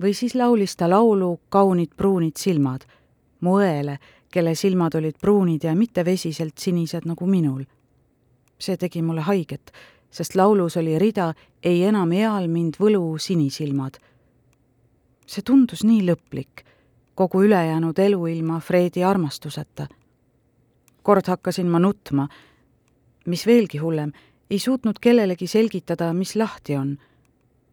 või 0.00 0.14
siis 0.14 0.34
laulis 0.34 0.76
ta 0.76 0.88
laulu 0.90 1.40
Kaunid 1.48 1.92
pruunid 1.96 2.36
silmad 2.36 2.86
mu 3.40 3.58
õele, 3.60 3.98
kelle 4.30 4.54
silmad 4.54 4.94
olid 4.94 5.18
pruunid 5.20 5.64
ja 5.64 5.74
mitte 5.74 6.04
vesiselt 6.04 6.58
sinised 6.58 7.06
nagu 7.06 7.26
minul. 7.26 7.64
see 8.60 8.76
tegi 8.76 9.02
mulle 9.02 9.20
haiget, 9.20 9.72
sest 10.10 10.34
laulus 10.34 10.76
oli 10.76 10.98
rida 10.98 11.34
Ei 11.62 11.84
enam 11.84 12.12
eal 12.12 12.48
mind 12.48 12.74
võlu 12.80 13.18
sinisilmad. 13.18 13.98
see 15.26 15.42
tundus 15.42 15.84
nii 15.84 16.02
lõplik, 16.06 16.64
kogu 17.14 17.42
ülejäänud 17.42 17.98
elu 17.98 18.26
ilma 18.26 18.60
Fredi 18.60 19.04
armastuseta. 19.04 19.86
kord 21.02 21.26
hakkasin 21.26 21.66
ma 21.66 21.78
nutma, 21.78 22.28
mis 23.26 23.46
veelgi 23.46 23.78
hullem, 23.78 24.12
ei 24.50 24.58
suutnud 24.58 24.98
kellelegi 25.00 25.46
selgitada, 25.46 26.12
mis 26.12 26.36
lahti 26.36 26.76
on 26.76 26.98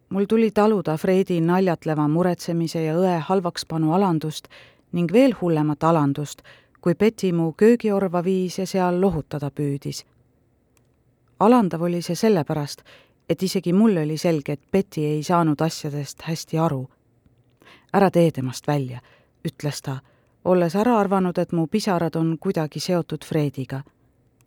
mul 0.08 0.24
tuli 0.24 0.50
taluda 0.50 0.96
Fredi 0.96 1.40
naljatleva 1.40 2.08
muretsemise 2.08 2.82
ja 2.82 2.96
õe 2.96 3.18
halvakspanu 3.28 3.92
alandust 3.92 4.48
ning 4.92 5.12
veel 5.12 5.34
hullemat 5.40 5.84
alandust, 5.84 6.42
kui 6.80 6.94
Betty 6.94 7.32
mu 7.32 7.52
köögiorva 7.52 8.24
viis 8.24 8.58
ja 8.58 8.66
seal 8.66 9.00
lohutada 9.00 9.50
püüdis. 9.50 10.04
alandav 11.40 11.82
oli 11.82 12.02
see 12.02 12.14
sellepärast, 12.14 12.82
et 13.28 13.42
isegi 13.42 13.72
mulle 13.72 14.02
oli 14.02 14.16
selge, 14.18 14.52
et 14.52 14.70
Betty 14.72 15.00
ei 15.00 15.22
saanud 15.22 15.60
asjadest 15.60 16.22
hästi 16.22 16.58
aru. 16.58 16.88
ära 17.92 18.10
tee 18.10 18.30
temast 18.30 18.66
välja, 18.66 19.00
ütles 19.48 19.82
ta, 19.82 19.98
olles 20.44 20.76
ära 20.76 20.98
arvanud, 20.98 21.38
et 21.38 21.52
mu 21.52 21.66
pisarad 21.66 22.16
on 22.16 22.38
kuidagi 22.38 22.80
seotud 22.80 23.24
Frediga. 23.24 23.82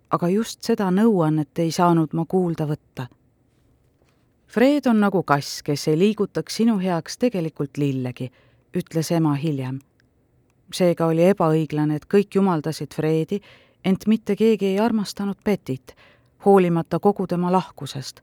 aga 0.10 0.27
just 0.27 0.63
seda 0.63 0.91
nõuannet 0.91 1.60
ei 1.60 1.71
saanud 1.71 2.13
ma 2.13 2.25
kuulda 2.25 2.65
võtta 2.65 3.07
Fred 4.51 4.86
on 4.86 4.98
nagu 5.00 5.21
kass, 5.24 5.62
kes 5.63 5.86
ei 5.88 5.95
liigutaks 5.95 6.57
sinu 6.60 6.74
heaks 6.79 7.15
tegelikult 7.17 7.77
lillegi, 7.79 8.25
ütles 8.75 9.12
ema 9.15 9.31
hiljem. 9.39 9.77
Seega 10.74 11.06
oli 11.06 11.25
ebaõiglane, 11.32 11.96
et 11.96 12.06
kõik 12.06 12.36
jumaldasid 12.36 12.94
Fredi, 12.96 13.42
ent 13.86 14.08
mitte 14.08 14.36
keegi 14.36 14.66
ei 14.74 14.80
armastanud 14.80 15.38
Bettit, 15.46 15.96
hoolimata 16.46 17.00
kogu 17.00 17.28
tema 17.28 17.51
lahkusest. 17.51 18.22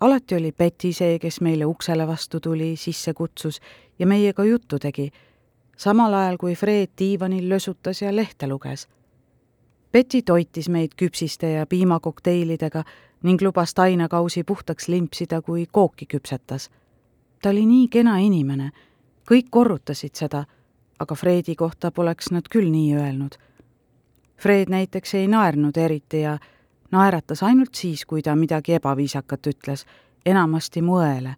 alati 0.00 0.34
oli 0.34 0.52
Betty 0.52 0.92
see, 0.92 1.18
kes 1.18 1.40
meile 1.40 1.64
uksele 1.64 2.06
vastu 2.06 2.40
tuli, 2.40 2.76
sisse 2.76 3.14
kutsus 3.14 3.60
ja 3.98 4.06
meiega 4.06 4.44
juttu 4.44 4.78
tegi, 4.78 5.10
samal 5.76 6.14
ajal 6.14 6.36
kui 6.36 6.54
Fred 6.54 6.90
diivanil 6.98 7.48
lösutas 7.48 8.02
ja 8.02 8.16
lehte 8.16 8.46
luges. 8.46 8.88
Betty 9.92 10.22
toitis 10.22 10.68
meid 10.68 10.92
küpsiste 10.96 11.50
ja 11.50 11.66
piimakokteilidega 11.66 12.84
ning 13.22 13.42
lubas 13.42 13.74
tainakausi 13.74 14.44
puhtaks 14.44 14.88
limpsida, 14.88 15.42
kui 15.42 15.66
kooki 15.72 16.06
küpsetas. 16.06 16.70
ta 17.42 17.50
oli 17.50 17.66
nii 17.66 17.88
kena 17.88 18.18
inimene, 18.18 18.70
kõik 19.30 19.46
korrutasid 19.50 20.14
seda, 20.14 20.44
aga 21.00 21.14
Fredi 21.14 21.56
kohta 21.56 21.90
poleks 21.90 22.30
nad 22.30 22.48
küll 22.50 22.70
nii 22.70 22.96
öelnud. 22.96 23.36
Fred 24.36 24.68
näiteks 24.68 25.14
ei 25.14 25.28
naernud 25.28 25.76
eriti 25.76 26.20
ja 26.20 26.38
naeratas 26.92 27.42
ainult 27.42 27.74
siis, 27.74 28.04
kui 28.04 28.22
ta 28.22 28.36
midagi 28.36 28.74
ebaviisakat 28.76 29.46
ütles, 29.46 29.84
enamasti 30.26 30.82
mu 30.82 31.00
õele. 31.00 31.34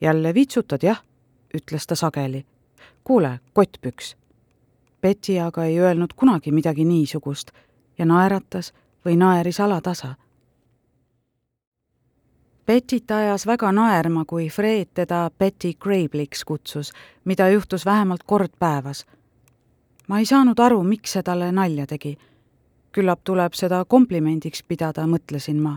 jälle 0.00 0.34
vitsutad, 0.34 0.82
jah, 0.82 1.02
ütles 1.54 1.86
ta 1.86 1.94
sageli. 1.94 2.46
kuule, 3.04 3.40
kottpüks. 3.52 4.16
Betty 5.02 5.38
aga 5.38 5.64
ei 5.64 5.80
öelnud 5.80 6.12
kunagi 6.16 6.52
midagi 6.52 6.84
niisugust 6.84 7.50
ja 7.98 8.06
naeratas 8.06 8.72
või 9.04 9.16
naeris 9.16 9.60
alatasa 9.60 10.14
Bettit 12.66 13.10
ajas 13.10 13.46
väga 13.46 13.68
naerma, 13.76 14.22
kui 14.24 14.48
Fred 14.48 14.94
teda 14.96 15.30
Betty 15.38 15.74
Grabliks 15.74 16.44
kutsus, 16.44 16.92
mida 17.24 17.48
juhtus 17.52 17.84
vähemalt 17.84 18.22
kord 18.26 18.52
päevas. 18.58 19.04
ma 20.08 20.18
ei 20.18 20.26
saanud 20.26 20.58
aru, 20.58 20.82
miks 20.82 21.12
see 21.12 21.22
talle 21.22 21.52
nalja 21.52 21.86
tegi. 21.86 22.16
küllap 22.92 23.20
tuleb 23.24 23.52
seda 23.52 23.84
komplimendiks 23.84 24.62
pidada, 24.62 25.04
mõtlesin 25.06 25.60
ma. 25.60 25.76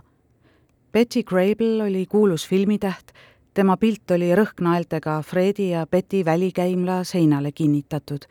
Betty 0.93 1.23
Grable 1.23 1.83
oli 1.83 2.05
kuulus 2.05 2.47
filmitäht, 2.47 3.11
tema 3.53 3.77
pilt 3.77 4.11
oli 4.11 4.35
rõhknaeltega 4.35 5.23
Fredi 5.23 5.69
ja 5.69 5.85
Betty 5.87 6.25
välikäimla 6.25 7.03
seinale 7.03 7.51
kinnitatud. 7.51 8.25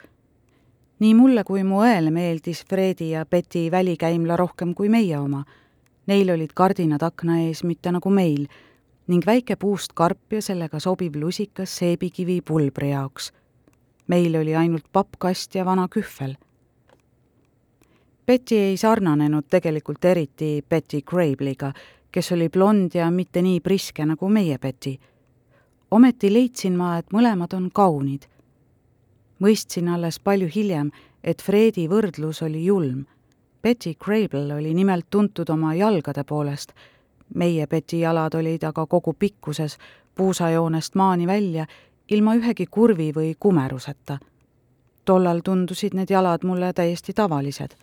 nii 0.99 1.15
mulle 1.15 1.45
kui 1.45 1.63
mu 1.65 1.85
õele 1.85 2.11
meeldis 2.11 2.65
Fredi 2.65 3.11
ja 3.11 3.27
Betty 3.27 3.71
välikäimla 3.71 4.37
rohkem 4.37 4.75
kui 4.75 4.89
meie 4.89 5.19
oma 5.19 5.45
Neil 6.07 6.31
olid 6.31 6.53
kardinad 6.55 7.03
akna 7.03 7.41
ees, 7.43 7.65
mitte 7.67 7.91
nagu 7.91 8.11
meil, 8.15 8.47
ning 9.11 9.27
väike 9.27 9.57
puust 9.59 9.95
karp 9.95 10.33
ja 10.33 10.43
sellega 10.43 10.79
sobiv 10.83 11.17
lusikas 11.19 11.73
seebikivi 11.81 12.41
pulbri 12.47 12.91
jaoks. 12.91 13.33
meil 14.07 14.37
oli 14.37 14.55
ainult 14.57 14.85
pappkast 14.93 15.55
ja 15.55 15.65
vana 15.65 15.89
kühvel. 15.89 16.37
Betty 18.27 18.55
ei 18.55 18.77
sarnanenud 18.77 19.45
tegelikult 19.51 20.05
eriti 20.05 20.65
Betty 20.69 21.03
Grable'iga, 21.03 21.73
kes 22.13 22.33
oli 22.33 22.49
blond 22.49 22.95
ja 22.95 23.11
mitte 23.11 23.43
nii 23.43 23.61
priske 23.61 24.07
nagu 24.07 24.29
meie 24.29 24.59
Betty. 24.59 24.97
ometi 25.91 26.33
leidsin 26.33 26.77
ma, 26.77 26.99
et 26.99 27.11
mõlemad 27.13 27.55
on 27.55 27.71
kaunid. 27.71 28.29
mõistsin 29.41 29.89
alles 29.89 30.21
palju 30.21 30.49
hiljem, 30.55 30.91
et 31.25 31.43
Fredi 31.43 31.89
võrdlus 31.89 32.43
oli 32.43 32.65
julm 32.65 33.07
Betty 33.67 33.95
Grable 33.95 34.55
oli 34.55 34.75
nimelt 34.75 35.07
tuntud 35.11 35.49
oma 35.49 35.75
jalgade 35.75 36.25
poolest. 36.25 36.73
meie 37.35 37.67
Betty 37.67 37.97
jalad 37.97 38.35
olid 38.35 38.63
aga 38.63 38.87
kogu 38.87 39.13
pikkuses 39.13 39.79
puusajoonest 40.15 40.95
maani 40.95 41.27
välja, 41.27 41.67
ilma 42.11 42.35
ühegi 42.35 42.67
kurvi 42.71 43.11
või 43.17 43.35
kumeruseta. 43.41 44.19
tollal 45.05 45.41
tundusid 45.45 45.95
need 45.95 46.11
jalad 46.11 46.45
mulle 46.45 46.73
täiesti 46.73 47.13
tavalised. 47.13 47.75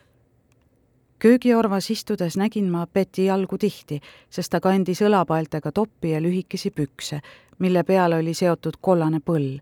köögiorvas 1.19 1.91
istudes 1.91 2.37
nägin 2.37 2.71
ma 2.71 2.87
Betty 2.87 3.25
jalgu 3.25 3.57
tihti, 3.57 3.99
sest 4.29 4.51
ta 4.51 4.59
kandis 4.59 5.01
õlapaeltega 5.01 5.71
toppi 5.71 6.09
ja 6.09 6.21
lühikesi 6.21 6.71
pükse, 6.71 7.19
mille 7.59 7.83
peale 7.83 8.15
oli 8.15 8.33
seotud 8.33 8.73
kollane 8.81 9.19
põll 9.19 9.59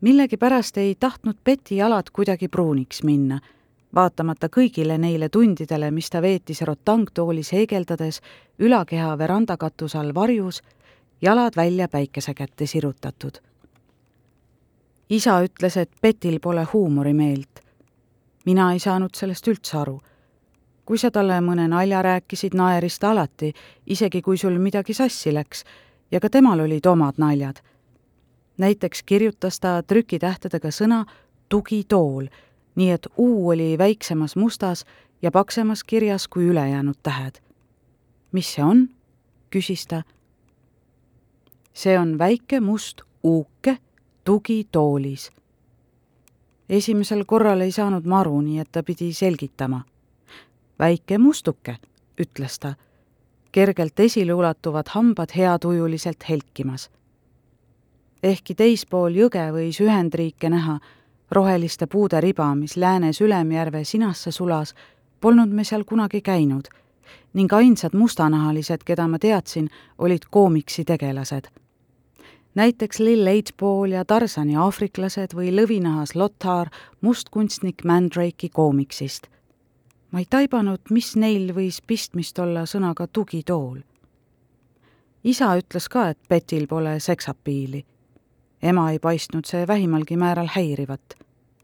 millegipärast 0.00 0.76
ei 0.76 0.94
tahtnud 1.00 1.36
Betty 1.44 1.74
jalad 1.74 2.06
kuidagi 2.12 2.48
pruuniks 2.48 3.02
minna 3.02 3.40
vaatamata 3.94 4.48
kõigile 4.48 4.98
neile 4.98 5.28
tundidele, 5.28 5.90
mis 5.90 6.10
ta 6.10 6.22
veetis 6.22 6.62
rotangtoolis 6.62 7.52
heegeldades 7.52 8.20
ülakeha 8.58 9.16
verandakatuse 9.18 9.98
all 9.98 10.14
varjus, 10.14 10.62
jalad 11.22 11.56
välja 11.56 11.88
päikese 11.88 12.34
kätte 12.34 12.66
sirutatud. 12.66 13.38
isa 15.10 15.40
ütles, 15.42 15.76
et 15.76 15.90
Petil 16.00 16.40
pole 16.40 16.64
huumorimeelt. 16.72 17.60
mina 18.44 18.72
ei 18.72 18.78
saanud 18.78 19.14
sellest 19.14 19.48
üldse 19.48 19.78
aru. 19.78 20.00
kui 20.84 20.98
sa 20.98 21.10
talle 21.10 21.40
mõne 21.40 21.68
nalja 21.68 22.02
rääkisid, 22.02 22.54
naeris 22.54 22.98
ta 22.98 23.10
alati, 23.10 23.52
isegi 23.86 24.22
kui 24.22 24.36
sul 24.36 24.58
midagi 24.58 24.94
sassi 24.94 25.34
läks, 25.34 25.64
ja 26.10 26.20
ka 26.20 26.30
temal 26.30 26.60
olid 26.60 26.86
omad 26.86 27.14
naljad. 27.16 27.56
näiteks 28.58 29.02
kirjutas 29.02 29.60
ta 29.60 29.82
trükitähtedega 29.82 30.68
sõna 30.68 31.04
tugitool, 31.48 32.26
nii 32.74 32.90
et 32.90 33.06
U 33.18 33.48
oli 33.48 33.78
väiksemas 33.78 34.36
mustas 34.36 34.84
ja 35.22 35.30
paksemas 35.30 35.84
kirjas 35.84 36.28
kui 36.28 36.44
ülejäänud 36.44 36.96
tähed. 37.02 37.40
mis 38.32 38.54
see 38.54 38.64
on? 38.64 38.88
küsis 39.50 39.86
ta. 39.86 40.02
see 41.74 41.98
on 41.98 42.18
väike 42.18 42.60
must 42.60 43.00
uuke 43.22 43.78
tugitoolis. 44.24 45.30
esimesel 46.68 47.24
korral 47.24 47.60
ei 47.60 47.72
saanud 47.72 48.04
ma 48.04 48.20
aru, 48.20 48.40
nii 48.40 48.58
et 48.58 48.72
ta 48.72 48.82
pidi 48.82 49.12
selgitama. 49.12 49.84
väike 50.78 51.18
mustuke, 51.18 51.76
ütles 52.20 52.58
ta, 52.58 52.74
kergelt 53.52 54.00
esile 54.00 54.34
ulatuvad 54.34 54.86
hambad 54.94 55.28
heatujuliselt 55.36 56.28
helkimas. 56.28 56.90
ehkki 58.22 58.54
teispool 58.54 59.14
jõge 59.14 59.50
võis 59.52 59.80
Ühendriike 59.80 60.50
näha, 60.50 60.78
roheliste 61.30 61.86
puude 61.86 62.20
riba, 62.20 62.54
mis 62.54 62.76
läänes 62.76 63.20
Ülemjärve 63.20 63.84
sinasse 63.84 64.30
sulas, 64.30 64.74
polnud 65.20 65.48
me 65.48 65.64
seal 65.64 65.84
kunagi 65.84 66.20
käinud 66.20 66.68
ning 67.32 67.52
ainsad 67.52 67.94
mustanahalised, 67.94 68.84
keda 68.84 69.08
ma 69.08 69.18
teadsin, 69.18 69.68
olid 69.98 70.26
koomiksi 70.30 70.84
tegelased. 70.84 71.50
näiteks 72.54 72.98
Lill 72.98 73.26
Eightball 73.26 73.92
ja 73.92 74.04
Tarsani 74.04 74.56
aafriklased 74.56 75.34
või 75.34 75.52
lõvinahas 75.54 76.14
Lothar, 76.14 76.68
mustkunstnik 77.00 77.84
Mandrake'i 77.84 78.48
koomiksist. 78.48 79.26
ma 80.10 80.18
ei 80.18 80.26
taibanud, 80.30 80.80
mis 80.90 81.16
neil 81.16 81.54
võis 81.54 81.82
pistmist 81.86 82.38
olla 82.38 82.66
sõnaga 82.66 83.06
tugitool. 83.06 83.78
isa 85.24 85.54
ütles 85.56 85.88
ka, 85.88 86.08
et 86.08 86.18
Petil 86.28 86.66
pole 86.66 87.00
seksapiili. 87.00 87.84
ema 88.62 88.90
ei 88.90 88.98
paistnud 88.98 89.44
see 89.44 89.66
vähimalgi 89.66 90.16
määral 90.16 90.48
häirivat. 90.54 91.19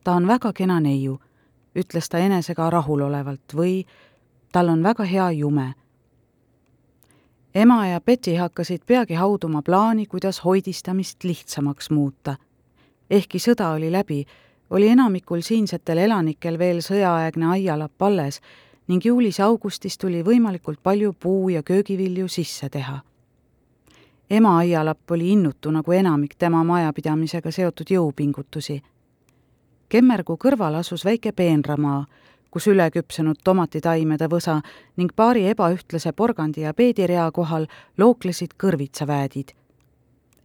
Ta 0.06 0.12
on 0.12 0.26
väga 0.26 0.52
kena 0.52 0.76
neiu 0.80 1.16
ütles 1.75 2.06
ta 2.08 2.18
enesega 2.22 2.68
rahulolevalt 2.70 3.54
või 3.58 3.80
tal 4.54 4.68
on 4.70 4.82
väga 4.82 5.04
hea 5.04 5.30
jume. 5.34 5.75
ema 7.54 7.86
ja 7.86 8.00
Betty 8.00 8.36
hakkasid 8.36 8.84
peagi 8.86 9.14
hauduma 9.14 9.62
plaani, 9.62 10.06
kuidas 10.06 10.44
hoidistamist 10.44 11.25
lihtsamaks 11.25 11.90
muuta. 11.90 12.36
ehkki 13.10 13.38
sõda 13.38 13.75
oli 13.75 13.92
läbi, 13.92 14.25
oli 14.70 14.88
enamikul 14.88 15.40
siinsetel 15.40 15.98
elanikel 15.98 16.58
veel 16.58 16.78
sõjaaegne 16.78 17.50
aialapp 17.50 18.02
alles 18.02 18.40
ning 18.88 19.04
juulis 19.04 19.38
ja 19.38 19.46
augustis 19.46 19.98
tuli 19.98 20.22
võimalikult 20.22 20.78
palju 20.82 21.12
puu- 21.12 21.48
ja 21.48 21.62
köögivilju 21.62 22.28
sisse 22.28 22.68
teha. 22.68 23.00
ema 24.30 24.58
aialapp 24.58 25.10
oli 25.10 25.32
innutu 25.32 25.70
nagu 25.70 25.92
enamik 25.92 26.34
tema 26.38 26.64
majapidamisega 26.64 27.50
seotud 27.50 27.90
jõupingutusi 27.90 28.82
Kemmergu 29.88 30.35
kõrval 30.35 30.75
asus 30.75 31.05
väike 31.05 31.31
peenramaa, 31.33 32.07
kus 32.50 32.66
üleküpsenud 32.66 33.38
tomatitaimede 33.45 34.26
võsa 34.26 34.57
ning 34.97 35.12
paari 35.16 35.45
ebaühtlase 35.52 36.11
porgandi 36.12 36.64
ja 36.64 36.73
peedirea 36.75 37.31
kohal 37.33 37.66
looklesid 37.99 38.57
kõrvitsaväädid. 38.62 39.52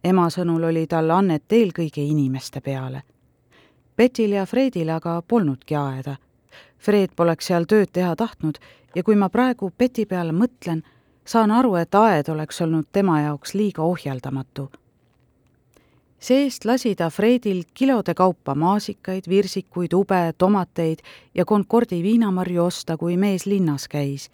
ema 0.04 0.28
sõnul 0.30 0.64
oli 0.64 0.86
tal 0.86 1.10
annet 1.10 1.52
eelkõige 1.52 2.02
inimeste 2.02 2.60
peale. 2.60 3.02
Petil 3.96 4.32
ja 4.32 4.46
Fredil 4.46 4.90
aga 4.90 5.22
polnudki 5.28 5.74
aeda. 5.74 6.16
Fred 6.78 7.10
poleks 7.16 7.46
seal 7.46 7.64
tööd 7.64 7.90
teha 7.92 8.16
tahtnud 8.16 8.58
ja 8.94 9.02
kui 9.02 9.16
ma 9.16 9.28
praegu 9.28 9.70
Peti 9.78 10.06
peale 10.06 10.32
mõtlen, 10.32 10.82
saan 11.24 11.50
aru, 11.50 11.74
et 11.74 11.94
aed 11.94 12.28
oleks 12.28 12.60
olnud 12.60 12.86
tema 12.92 13.20
jaoks 13.20 13.54
liiga 13.54 13.82
ohjeldamatu 13.82 14.70
see-eest 16.22 16.64
lasi 16.64 16.94
ta 16.94 17.10
Fredil 17.10 17.62
kilode 17.74 18.14
kaupa 18.14 18.54
maasikaid, 18.54 19.26
virsikuid, 19.28 19.92
ube, 19.92 20.32
tomateid 20.38 21.02
ja 21.34 21.44
Concordi 21.44 22.02
viinamarju 22.02 22.64
osta, 22.64 22.96
kui 22.96 23.16
mees 23.16 23.46
linnas 23.46 23.88
käis. 23.88 24.30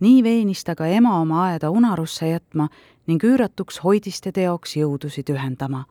nii 0.00 0.22
veenis 0.22 0.64
ta 0.64 0.74
ka 0.74 0.86
ema 0.86 1.20
oma 1.20 1.44
aeda 1.44 1.70
unarusse 1.70 2.28
jätma 2.28 2.68
ning 3.06 3.24
üüratuks 3.24 3.80
hoidiste 3.84 4.32
teoks 4.32 4.76
jõudusid 4.76 5.30
ühendama. 5.34 5.84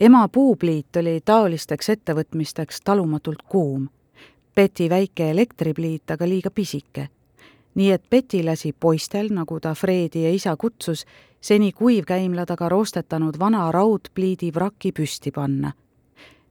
ema 0.00 0.28
puupliit 0.28 0.96
oli 0.96 1.20
taolisteks 1.24 1.88
ettevõtmisteks 1.88 2.80
talumatult 2.84 3.42
kuum. 3.42 3.88
Peti 4.54 4.90
väike 4.90 5.30
elektripliit 5.30 6.10
aga 6.10 6.28
liiga 6.28 6.50
pisike 6.50 7.08
nii 7.74 7.90
et 7.90 8.02
Betty 8.10 8.42
lasi 8.44 8.72
poistel, 8.72 9.28
nagu 9.32 9.60
ta 9.60 9.74
Fredi 9.74 10.24
ja 10.24 10.32
isa 10.34 10.56
kutsus, 10.56 11.04
seni 11.40 11.72
kuivkäimla 11.72 12.46
taga 12.46 12.68
roostetanud 12.68 13.38
vana 13.38 13.72
raudpliidi 13.72 14.54
vraki 14.54 14.92
püsti 14.92 15.30
panna. 15.30 15.72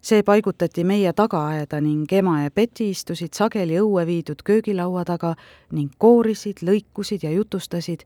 see 0.01 0.23
paigutati 0.23 0.83
meie 0.83 1.13
tagaaeda 1.13 1.81
ning 1.81 2.13
ema 2.13 2.41
ja 2.41 2.51
Betty 2.51 2.89
istusid 2.89 3.33
sageli 3.33 3.75
õue 3.79 4.05
viidud 4.05 4.41
köögilaua 4.43 5.03
taga 5.05 5.35
ning 5.71 5.91
koorisid, 5.97 6.63
lõikusid 6.63 7.23
ja 7.23 7.31
jutustasid, 7.31 8.05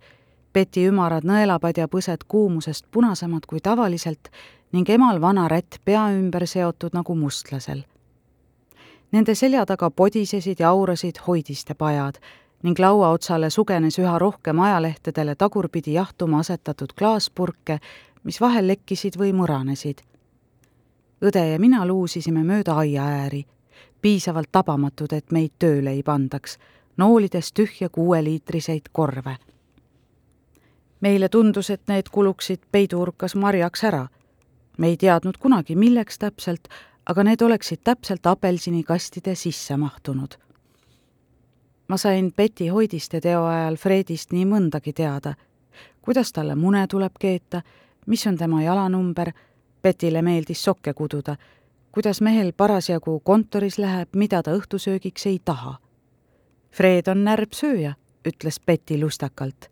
Betty 0.54 0.88
ümarad 0.90 1.24
nõelapadjapõsed 1.24 2.26
kuumusest 2.28 2.86
punasemad 2.92 3.46
kui 3.46 3.60
tavaliselt 3.60 4.30
ning 4.72 4.90
emal 4.90 5.22
vana 5.22 5.48
rätt 5.48 5.78
pea 5.86 6.08
ümber 6.18 6.48
seotud 6.48 6.94
nagu 6.94 7.16
mustlasel. 7.16 7.84
Nende 9.12 9.36
selja 9.36 9.66
taga 9.66 9.90
podisesid 9.90 10.60
ja 10.60 10.70
aurasid 10.70 11.20
hoidiste 11.28 11.74
pajad 11.74 12.18
ning 12.64 12.80
laua 12.80 13.10
otsale 13.10 13.50
sugenes 13.50 14.00
üha 14.00 14.20
rohkem 14.20 14.60
ajalehtedele 14.60 15.36
tagurpidi 15.36 15.94
jahtuma 15.94 16.40
asetatud 16.40 16.94
klaaspurke, 16.98 17.80
mis 18.24 18.42
vahel 18.42 18.68
lekkisid 18.68 19.20
või 19.20 19.34
muranesid. 19.34 20.02
õde 21.24 21.44
ja 21.52 21.60
mina 21.60 21.86
luusisime 21.88 22.44
mööda 22.44 22.76
aiaääri, 22.76 23.46
piisavalt 24.02 24.52
tabamatud, 24.52 25.14
et 25.14 25.32
meid 25.32 25.52
tööle 25.60 25.92
ei 25.92 26.04
pandaks, 26.04 26.58
noolides 26.98 27.54
tühja 27.54 27.90
kuueliitriseid 27.90 28.90
korve. 28.92 29.38
meile 31.02 31.30
tundus, 31.30 31.70
et 31.70 31.88
need 31.88 32.10
kuluksid 32.10 32.60
peiduurkas 32.72 33.36
marjaks 33.36 33.84
ära. 33.84 34.08
me 34.78 34.88
ei 34.88 34.98
teadnud 34.98 35.38
kunagi, 35.38 35.76
milleks 35.76 36.20
täpselt, 36.20 36.68
aga 37.06 37.24
need 37.24 37.42
oleksid 37.42 37.80
täpselt 37.84 38.26
apelsinikastide 38.26 39.36
sisse 39.36 39.78
mahtunud 39.78 40.43
ma 41.94 41.98
sain 41.98 42.34
Betty 42.34 42.68
Hoidiste 42.68 43.20
teo 43.22 43.44
ajal 43.46 43.76
Fredist 43.78 44.32
nii 44.34 44.48
mõndagi 44.50 44.96
teada. 44.98 45.36
kuidas 46.02 46.32
talle 46.34 46.56
mune 46.56 46.88
tuleb 46.90 47.20
keeta, 47.20 47.62
mis 48.06 48.28
on 48.28 48.38
tema 48.38 48.64
jalanumber, 48.64 49.30
Betile 49.84 50.22
meeldis 50.22 50.64
sokke 50.64 50.94
kududa, 50.94 51.36
kuidas 51.92 52.22
mehel 52.22 52.50
parasjagu 52.58 53.20
kontoris 53.20 53.78
läheb, 53.78 54.10
mida 54.16 54.42
ta 54.44 54.56
õhtusöögiks 54.58 55.28
ei 55.30 55.38
taha. 55.46 55.76
Fred 56.72 57.08
on 57.08 57.24
närbsööja, 57.24 57.94
ütles 58.26 58.60
Betty 58.66 58.98
lustakalt. 58.98 59.70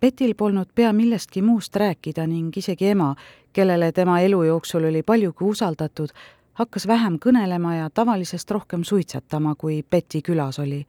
Betil 0.00 0.34
polnud 0.34 0.72
pea 0.74 0.92
millestki 0.92 1.42
muust 1.42 1.76
rääkida 1.76 2.26
ning 2.26 2.56
isegi 2.56 2.88
ema, 2.96 3.14
kellele 3.52 3.92
tema 3.92 4.20
elu 4.20 4.42
jooksul 4.42 4.84
oli 4.84 5.02
paljugi 5.02 5.44
usaldatud, 5.44 6.08
hakkas 6.52 6.86
vähem 6.86 7.20
kõnelema 7.20 7.76
ja 7.76 7.90
tavalisest 7.90 8.50
rohkem 8.50 8.84
suitsetama, 8.84 9.54
kui 9.54 9.82
Betty 9.90 10.24
külas 10.24 10.58
oli 10.58 10.86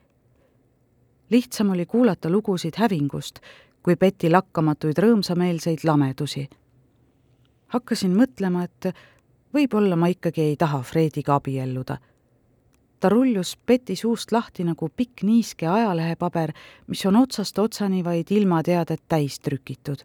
lihtsam 1.29 1.69
oli 1.69 1.85
kuulata 1.85 2.29
lugusid 2.29 2.73
hävingust, 2.77 3.39
kui 3.83 3.95
Betty 3.95 4.31
lakkamatuid 4.31 4.97
rõõmsameelseid 4.97 5.83
lamedusi. 5.83 6.49
hakkasin 7.67 8.15
mõtlema, 8.15 8.63
et 8.63 8.95
võib-olla 9.53 9.95
ma 9.95 10.07
ikkagi 10.07 10.41
ei 10.41 10.55
taha 10.55 10.81
Frediga 10.81 11.35
abielluda. 11.35 11.97
ta 12.99 13.09
rullus 13.09 13.57
Betty 13.67 13.95
suust 13.95 14.31
lahti 14.31 14.63
nagu 14.63 14.89
pikk 14.89 15.23
niiske 15.23 15.67
ajalehepaber, 15.67 16.51
mis 16.87 17.05
on 17.05 17.15
otsast 17.15 17.59
otsani 17.59 18.03
vaid 18.03 18.31
ilmateadet 18.31 19.01
täis 19.07 19.39
trükitud. 19.39 19.97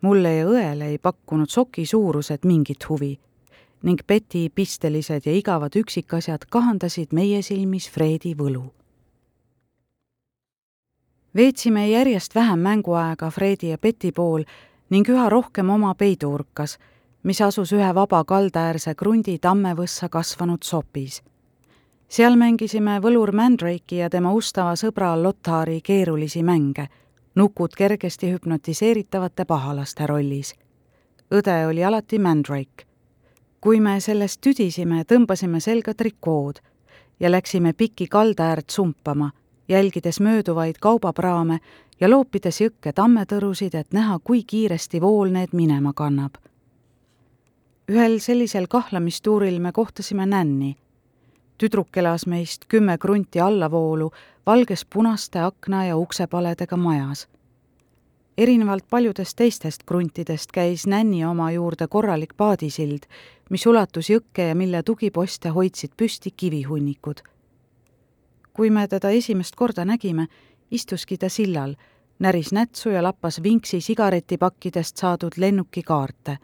mulle 0.00 0.34
ja 0.34 0.46
õele 0.46 0.84
ei 0.84 0.98
pakkunud 0.98 1.48
soki 1.48 1.86
suurused 1.86 2.38
mingit 2.44 2.88
huvi 2.88 3.18
ning 3.82 4.00
Betty 4.06 4.48
pistelised 4.54 5.26
ja 5.26 5.32
igavad 5.32 5.76
üksikasjad 5.76 6.44
kahandasid 6.48 7.12
meie 7.12 7.42
silmis 7.42 7.90
Fredi 7.90 8.34
võlu 8.34 8.79
veetsime 11.36 11.88
järjest 11.88 12.34
vähem 12.34 12.58
mänguaega 12.58 13.30
Fredi 13.30 13.68
ja 13.68 13.78
Betty 13.78 14.12
pool 14.12 14.44
ning 14.90 15.08
üha 15.08 15.28
rohkem 15.28 15.70
oma 15.70 15.94
peiduurkas, 15.94 16.78
mis 17.22 17.40
asus 17.40 17.72
ühe 17.72 17.94
vaba 17.94 18.24
kaldaäärse 18.24 18.94
krundi 18.94 19.38
tammevõssa 19.38 20.08
kasvanud 20.08 20.62
sopis. 20.62 21.22
seal 22.08 22.36
mängisime 22.36 22.98
võlur 23.00 23.32
Mandrake'i 23.32 23.98
ja 23.98 24.10
tema 24.10 24.32
ustava 24.32 24.74
sõbra 24.76 25.22
Lothari 25.22 25.80
keerulisi 25.80 26.42
mänge, 26.42 26.88
nukud 27.34 27.74
kergesti 27.76 28.32
hüpnotiseeritavate 28.32 29.44
pahalaste 29.44 30.06
rollis. 30.06 30.54
õde 31.30 31.66
oli 31.66 31.84
alati 31.84 32.18
Mandrake. 32.18 32.86
kui 33.60 33.80
me 33.80 34.00
sellest 34.00 34.40
tüdisime, 34.40 35.04
tõmbasime 35.04 35.60
selga 35.60 35.94
trikood 35.94 36.60
ja 37.20 37.30
läksime 37.30 37.72
pikki 37.72 38.06
kalda 38.06 38.44
äärt 38.44 38.70
sumpama, 38.70 39.30
jälgides 39.70 40.20
mööduvaid 40.20 40.76
kaubapraame 40.80 41.60
ja 42.00 42.10
loopides 42.10 42.60
jõkke 42.60 42.92
tammetõrusid, 42.92 43.74
et 43.74 43.92
näha, 43.92 44.18
kui 44.24 44.42
kiiresti 44.42 45.00
vool 45.00 45.30
need 45.30 45.52
minema 45.52 45.92
kannab. 45.92 46.34
ühel 47.90 48.20
sellisel 48.20 48.66
kahlamistuuril 48.66 49.60
me 49.60 49.72
kohtasime 49.72 50.26
nänni. 50.26 50.76
tüdruk 51.58 51.96
elas 51.96 52.26
meist 52.26 52.64
kümme 52.68 52.98
krunti 52.98 53.40
allavoolu 53.40 54.10
valges 54.46 54.84
punaste 54.84 55.38
akna 55.38 55.84
ja 55.84 55.96
uksepaledega 55.96 56.76
majas 56.76 57.28
erinevalt 58.40 58.84
paljudest 58.90 59.36
teistest 59.36 59.82
kruntidest 59.86 60.52
käis 60.52 60.86
nänni 60.86 61.24
oma 61.24 61.50
juurde 61.52 61.88
korralik 61.88 62.32
paadisild, 62.36 63.04
mis 63.50 63.66
ulatus 63.66 64.08
jõkke 64.10 64.46
ja 64.48 64.54
mille 64.56 64.82
tugiposte 64.82 65.52
hoidsid 65.52 65.92
püsti 65.96 66.32
kivihunnikud. 66.36 67.20
Kui 68.52 68.70
me 68.70 68.88
teda 68.88 69.10
esimest 69.10 69.56
korda 69.56 69.84
nägime, 69.84 70.26
istuski 70.70 71.18
ta 71.18 71.28
sillal, 71.28 71.74
näris 72.18 72.52
nätsu 72.52 72.90
ja 72.90 73.02
lappas 73.02 73.42
vinksi 73.42 73.80
sigaretipakkidest 73.80 74.96
saadud 74.96 75.32
lennukikaarte. 75.36 76.38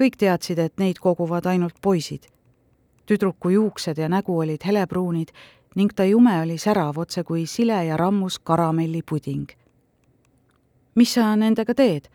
kõik 0.00 0.16
teadsid, 0.18 0.58
et 0.58 0.78
neid 0.78 0.96
koguvad 1.00 1.46
ainult 1.46 1.74
poisid. 1.82 2.26
tüdruku 3.06 3.48
juuksed 3.48 3.98
ja 3.98 4.08
nägu 4.08 4.38
olid 4.38 4.64
helepruunid 4.66 5.28
ning 5.74 5.92
ta 5.92 6.04
jume 6.04 6.42
oli 6.42 6.58
särav, 6.58 6.98
otse 6.98 7.24
kui 7.24 7.46
sile 7.46 7.84
ja 7.84 7.96
rammus 7.96 8.38
karamellipuding 8.38 9.46
mis 10.94 11.14
sa 11.14 11.34
nendega 11.36 11.74
teed? 11.74 12.08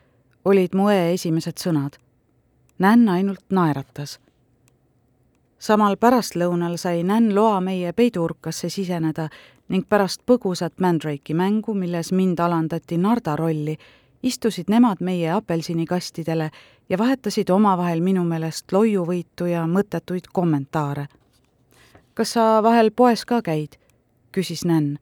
olid 0.45 0.73
mu 0.73 0.87
esimesed 0.89 1.59
sõnad. 1.59 1.97
Nänn 2.79 3.09
ainult 3.11 3.43
naeratas. 3.51 4.19
Samal 5.59 5.97
pärastlõunal 5.97 6.77
sai 6.77 7.03
Nänn 7.03 7.35
loa 7.35 7.61
meie 7.61 7.93
peiduurkasse 7.93 8.69
siseneda 8.69 9.29
ning 9.69 9.85
pärast 9.89 10.21
põgusat 10.25 10.79
Mandrake'i 10.79 11.33
mängu, 11.33 11.73
milles 11.73 12.11
mind 12.11 12.39
alandati 12.39 12.97
Narda 12.97 13.35
rolli, 13.35 13.77
istusid 14.23 14.69
nemad 14.69 14.97
meie 15.01 15.31
apelsinikastidele 15.31 16.49
ja 16.89 16.97
vahetasid 16.97 17.49
omavahel 17.49 18.01
minu 18.01 18.23
meelest 18.23 18.71
loiuvõitu 18.71 19.45
ja 19.45 19.67
mõttetuid 19.67 20.31
kommentaare. 20.33 21.07
kas 22.13 22.33
sa 22.33 22.63
vahel 22.63 22.91
poes 22.91 23.25
ka 23.25 23.41
käid? 23.41 23.77
küsis 24.31 24.65
Nänn. 24.65 24.97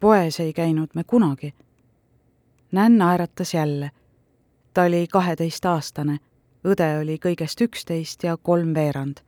poes 0.00 0.40
ei 0.40 0.52
käinud 0.52 0.90
me 0.94 1.04
kunagi 1.04 1.54
Nänn 2.72 2.98
naeratas 2.98 3.54
jälle. 3.54 3.90
ta 4.74 4.82
oli 4.82 5.06
kaheteistaastane, 5.06 6.18
õde 6.64 6.88
oli 7.00 7.18
kõigest 7.18 7.60
üksteist 7.60 8.22
ja 8.24 8.36
kolmveerand. 8.36 9.20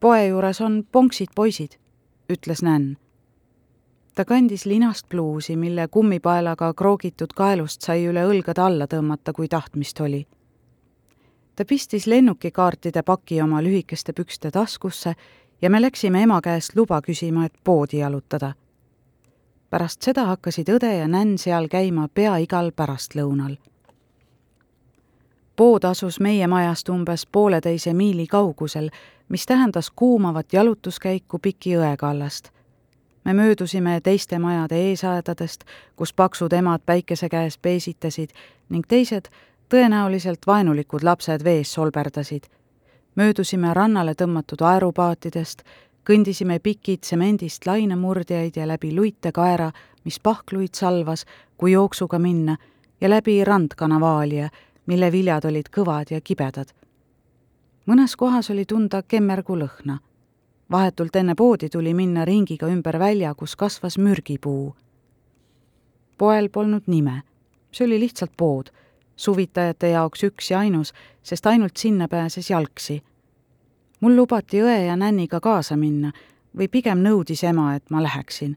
Poe 0.00 0.26
juures 0.26 0.60
on 0.60 0.84
ponksid 0.92 1.28
poisid, 1.34 1.78
ütles 2.32 2.62
Nänn. 2.62 2.96
ta 4.14 4.24
kandis 4.24 4.66
linast 4.66 5.08
pluusi, 5.08 5.56
mille 5.56 5.88
kummipaelaga 5.88 6.74
kroogitud 6.74 7.32
kaelust 7.34 7.80
sai 7.82 8.06
üle 8.06 8.24
õlgade 8.24 8.60
alla 8.60 8.86
tõmmata, 8.86 9.32
kui 9.32 9.48
tahtmist 9.48 10.00
oli. 10.00 10.26
ta 11.56 11.64
pistis 11.64 12.06
lennukikaartide 12.06 13.02
paki 13.02 13.42
oma 13.42 13.62
lühikeste 13.62 14.12
pükste 14.12 14.50
taskusse 14.50 15.14
ja 15.62 15.70
me 15.70 15.80
läksime 15.80 16.22
ema 16.22 16.40
käest 16.40 16.76
luba 16.76 17.00
küsima, 17.02 17.44
et 17.44 17.54
poodi 17.64 17.98
jalutada 17.98 18.54
pärast 19.70 20.02
seda 20.02 20.26
hakkasid 20.30 20.70
õde 20.70 20.92
ja 21.00 21.08
nänn 21.10 21.38
seal 21.38 21.66
käima 21.68 22.08
pea 22.08 22.36
igal 22.42 22.70
pärastlõunal. 22.72 23.56
pood 25.56 25.84
asus 25.84 26.20
meie 26.20 26.46
majast 26.46 26.88
umbes 26.88 27.26
pooleteise 27.26 27.94
miili 27.94 28.26
kaugusel, 28.26 28.90
mis 29.28 29.46
tähendas 29.46 29.90
kuumavat 29.96 30.52
jalutuskäiku 30.52 31.38
Piki 31.38 31.74
jõe 31.74 31.96
kallast. 31.96 32.48
me 33.24 33.34
möödusime 33.34 34.00
teiste 34.00 34.38
majade 34.38 34.76
eesaedadest, 34.76 35.64
kus 35.96 36.12
paksud 36.12 36.52
emad 36.52 36.80
päikese 36.86 37.28
käes 37.28 37.58
peesitasid 37.58 38.30
ning 38.68 38.84
teised, 38.88 39.28
tõenäoliselt 39.68 40.46
vaenulikud 40.46 41.02
lapsed 41.02 41.44
vees 41.44 41.72
solberdasid. 41.72 42.44
möödusime 43.14 43.74
rannale 43.74 44.14
tõmmatud 44.14 44.62
aerupaatidest, 44.62 45.62
kõndisime 46.10 46.58
piki 46.62 46.98
tsemendist 46.98 47.66
lainemurdjaid 47.66 48.56
ja 48.56 48.68
läbi 48.68 48.94
luitekaera, 48.94 49.72
mis 50.04 50.20
pahkluid 50.20 50.74
salvas, 50.74 51.26
kui 51.56 51.72
jooksuga 51.72 52.18
minna, 52.18 52.56
ja 53.00 53.10
läbi 53.10 53.44
randkanavaalia, 53.44 54.48
mille 54.86 55.12
viljad 55.12 55.44
olid 55.44 55.68
kõvad 55.76 56.10
ja 56.10 56.20
kibedad. 56.20 56.70
Mõnes 57.86 58.16
kohas 58.16 58.50
oli 58.50 58.64
tunda 58.64 59.02
kemmergu 59.02 59.56
lõhna. 59.56 59.98
vahetult 60.70 61.16
enne 61.16 61.34
poodi 61.34 61.68
tuli 61.68 61.94
minna 61.94 62.24
ringiga 62.24 62.66
ümber 62.66 62.98
välja, 62.98 63.34
kus 63.34 63.56
kasvas 63.56 63.98
mürgipuu. 63.98 64.76
poel 66.18 66.48
polnud 66.48 66.82
nime, 66.86 67.22
see 67.72 67.86
oli 67.86 68.00
lihtsalt 68.00 68.32
pood, 68.36 68.70
suvitajate 69.16 69.88
jaoks 69.88 70.24
üks 70.24 70.50
ja 70.50 70.58
ainus, 70.58 70.92
sest 71.22 71.46
ainult 71.46 71.76
sinna 71.76 72.08
pääses 72.08 72.50
jalgsi 72.50 73.02
mul 74.00 74.16
lubati 74.16 74.60
õe 74.62 74.86
ja 74.86 74.96
nänniga 74.96 75.40
kaasa 75.40 75.76
minna 75.76 76.12
või 76.56 76.68
pigem 76.72 77.02
nõudis 77.04 77.44
ema, 77.44 77.74
et 77.74 77.90
ma 77.90 78.02
läheksin. 78.02 78.56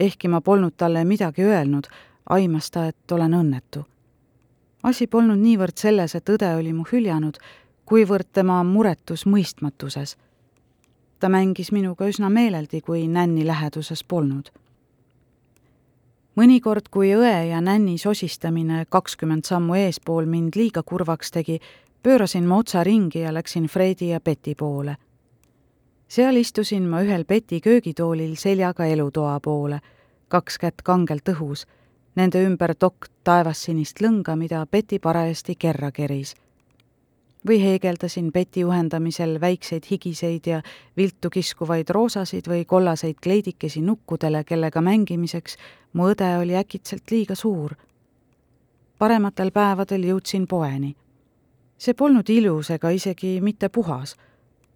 ehkki 0.00 0.28
ma 0.28 0.40
polnud 0.40 0.72
talle 0.76 1.04
midagi 1.04 1.42
öelnud, 1.42 1.86
aimas 2.26 2.70
ta, 2.70 2.86
et 2.86 3.12
olen 3.12 3.34
õnnetu. 3.34 3.84
asi 4.82 5.06
polnud 5.06 5.38
niivõrd 5.38 5.76
selles, 5.76 6.14
et 6.14 6.28
õde 6.28 6.54
oli 6.56 6.72
mu 6.72 6.84
hüljanud, 6.92 7.38
kuivõrd 7.90 8.28
tema 8.32 8.62
muretus 8.62 9.24
mõistmatuses. 9.26 10.16
ta 11.18 11.28
mängis 11.28 11.72
minuga 11.72 12.06
üsna 12.06 12.28
meeleldi, 12.30 12.80
kui 12.80 13.08
nänni 13.08 13.46
läheduses 13.46 14.04
polnud. 14.04 14.50
mõnikord, 16.36 16.88
kui 16.90 17.10
õe 17.14 17.48
ja 17.48 17.60
nänni 17.60 17.98
sosistamine 17.98 18.84
kakskümmend 18.88 19.44
sammu 19.44 19.74
eespool 19.74 20.26
mind 20.26 20.54
liiga 20.56 20.82
kurvaks 20.82 21.30
tegi, 21.30 21.58
pöörasin 22.02 22.46
ma 22.46 22.56
otsa 22.58 22.84
ringi 22.84 23.20
ja 23.20 23.34
läksin 23.34 23.66
Fredi 23.66 24.08
ja 24.08 24.20
Beti 24.20 24.54
poole. 24.54 24.96
seal 26.08 26.36
istusin 26.36 26.88
ma 26.88 27.02
ühel 27.02 27.24
Beti 27.24 27.60
köögitoolil 27.60 28.36
seljaga 28.36 28.84
elutoa 28.84 29.40
poole, 29.40 29.80
kaks 30.28 30.58
kätt 30.58 30.82
kangelt 30.82 31.28
õhus, 31.28 31.66
nende 32.14 32.44
ümber 32.44 32.74
dokk 32.80 33.06
taevassinist 33.24 34.00
lõnga, 34.00 34.36
mida 34.36 34.66
Beti 34.66 34.98
parajasti 34.98 35.54
kerra 35.54 35.90
keris. 35.90 36.36
Või 37.48 37.60
heegeldasin 37.62 38.32
Beti 38.32 38.60
juhendamisel 38.60 39.40
väikseid 39.40 39.84
higiseid 39.90 40.46
ja 40.46 40.62
viltu 40.96 41.30
kiskuvaid 41.30 41.88
roosasid 41.90 42.48
või 42.48 42.64
kollaseid 42.64 43.16
kleidikesi 43.22 43.80
nukkudele, 43.80 44.44
kellega 44.44 44.80
mängimiseks 44.80 45.56
mu 45.92 46.10
õde 46.12 46.38
oli 46.38 46.56
äkitselt 46.56 47.10
liiga 47.10 47.34
suur. 47.34 47.74
parematel 48.98 49.50
päevadel 49.50 50.04
jõudsin 50.04 50.46
poeni 50.46 50.96
see 51.80 51.94
polnud 51.96 52.28
ilus 52.28 52.70
ega 52.70 52.90
isegi 52.92 53.38
mitte 53.40 53.68
puhas, 53.68 54.16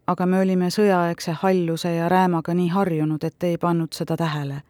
aga 0.06 0.26
me 0.26 0.40
olime 0.40 0.70
sõjaaegse 0.72 1.34
halluse 1.42 1.92
ja 1.94 2.08
räämaga 2.08 2.54
nii 2.56 2.70
harjunud, 2.72 3.24
et 3.24 3.44
ei 3.44 3.58
pannud 3.58 3.92
seda 3.92 4.16
tähele. 4.16 4.62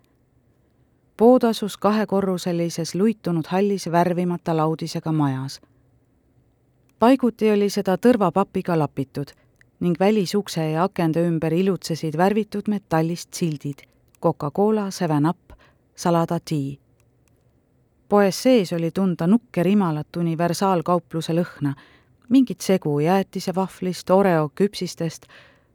pood 1.16 1.44
asus 1.44 1.76
kahekorruselises 1.76 2.94
luitunud 2.94 3.46
hallis 3.46 3.86
värvimata 3.90 4.56
laudisega 4.56 5.12
majas. 5.12 5.60
Paiguti 6.98 7.50
oli 7.50 7.70
seda 7.70 7.96
tõrvapapiga 7.96 8.78
lapitud 8.78 9.32
ning 9.80 9.96
välisukse 10.00 10.70
ja 10.70 10.84
akende 10.84 11.26
ümber 11.26 11.52
ilutsesid 11.52 12.16
värvitud 12.16 12.68
metallist 12.68 13.34
sildid 13.34 13.82
Coca-Cola, 14.22 14.90
Seven 14.90 15.26
Up, 15.28 15.52
Salada 15.96 16.38
Tea. 16.40 16.76
poes 18.08 18.42
sees 18.42 18.72
oli 18.72 18.90
tunda 18.90 19.26
nukkerimalat 19.26 20.16
universaalkaupluse 20.16 21.32
lõhna 21.32 21.74
mingit 22.28 22.60
segu 22.60 22.98
jäätisevahvlist, 23.00 24.10
Oreo 24.10 24.50
küpsistest, 24.54 25.26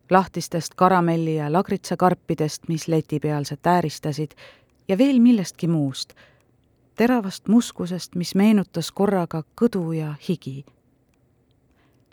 lahtistest 0.10 0.73
karamelli 0.75 1.36
ja 1.36 1.53
lagritsakarpidest, 1.53 2.67
mis 2.67 2.88
letipealselt 2.88 3.67
ääristasid, 3.67 4.32
ja 4.88 4.97
veel 4.97 5.19
millestki 5.19 5.67
muust, 5.67 6.13
teravast 6.95 7.47
muskusest, 7.47 8.15
mis 8.15 8.36
meenutas 8.36 8.91
korraga 8.91 9.43
kõdu 9.62 9.91
ja 9.91 10.15
higi. 10.29 10.65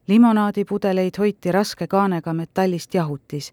Limonaadipudeleid 0.09 1.19
hoiti 1.19 1.53
raske 1.53 1.87
kaanega 1.87 2.33
metallist 2.35 2.95
jahutis. 2.95 3.53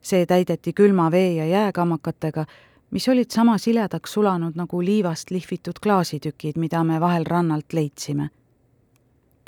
see 0.00 0.26
täideti 0.26 0.72
külma 0.72 1.10
vee 1.10 1.34
ja 1.34 1.46
jääkamakatega, 1.46 2.44
mis 2.90 3.08
olid 3.08 3.30
sama 3.30 3.58
siledaks 3.58 4.12
sulanud 4.12 4.52
nagu 4.54 4.84
liivast 4.84 5.30
lihvitud 5.30 5.80
klaasitükid, 5.82 6.56
mida 6.56 6.84
me 6.84 7.00
vahel 7.00 7.24
rannalt 7.24 7.72
leidsime 7.72 8.30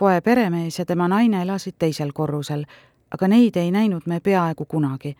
poe 0.02 0.20
peremees 0.20 0.78
ja 0.78 0.84
tema 0.84 1.08
naine 1.08 1.42
elasid 1.42 1.76
teisel 1.78 2.10
korrusel, 2.12 2.64
aga 3.14 3.28
neid 3.28 3.56
ei 3.56 3.70
näinud 3.70 4.02
me 4.06 4.20
peaaegu 4.20 4.64
kunagi. 4.64 5.16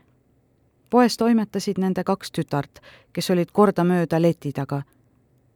poes 0.91 1.17
toimetasid 1.17 1.79
nende 1.79 2.05
kaks 2.05 2.33
tütart, 2.33 2.81
kes 3.13 3.31
olid 3.31 3.53
kordamööda 3.53 4.23
leti 4.23 4.53
taga. 4.53 4.83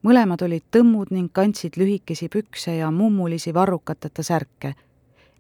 mõlemad 0.03 0.45
olid 0.47 0.63
tõmmud 0.77 1.11
ning 1.11 1.33
kandsid 1.33 1.77
lühikesi 1.77 2.29
pükse 2.29 2.77
ja 2.77 2.91
mummulisi 2.91 3.55
varrukateta 3.55 4.23
särke. 4.23 4.75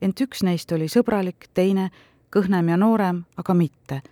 Ent 0.03 0.21
üks 0.21 0.43
neist 0.43 0.73
oli 0.73 0.89
sõbralik, 0.89 1.49
teine 1.55 1.91
kõhnem 2.31 2.69
ja 2.69 2.77
noorem, 2.77 3.25
aga 3.37 3.55
mitte. 3.55 4.03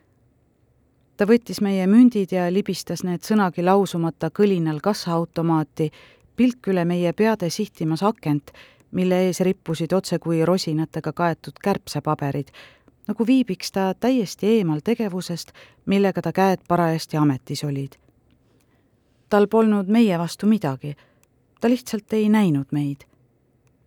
ta 1.16 1.26
võttis 1.26 1.60
meie 1.62 1.86
mündid 1.86 2.32
ja 2.32 2.48
libistas 2.52 3.04
need 3.04 3.22
sõnagi 3.22 3.62
lausumata 3.62 4.30
kõlinal 4.30 4.80
kassaautomaati, 4.82 5.90
pilk 6.36 6.68
üle 6.68 6.84
meie 6.84 7.12
peade 7.12 7.50
sihtimas 7.50 8.02
akent, 8.02 8.50
mille 8.90 9.20
ees 9.26 9.40
rippusid 9.40 9.92
otsekui 9.92 10.44
rosinatega 10.44 11.12
kaetud 11.12 11.58
kärbsepaberid, 11.62 12.50
nagu 13.08 13.26
viibiks 13.26 13.72
ta 13.72 13.92
täiesti 13.94 14.46
eemal 14.56 14.80
tegevusest, 14.84 15.52
millega 15.86 16.22
ta 16.22 16.32
käed 16.32 16.64
parajasti 16.68 17.16
ametis 17.16 17.64
olid. 17.64 17.98
tal 19.28 19.46
polnud 19.46 19.88
meie 19.88 20.18
vastu 20.18 20.46
midagi, 20.46 20.96
ta 21.60 21.68
lihtsalt 21.68 22.12
ei 22.12 22.28
näinud 22.28 22.66
meid. 22.70 23.04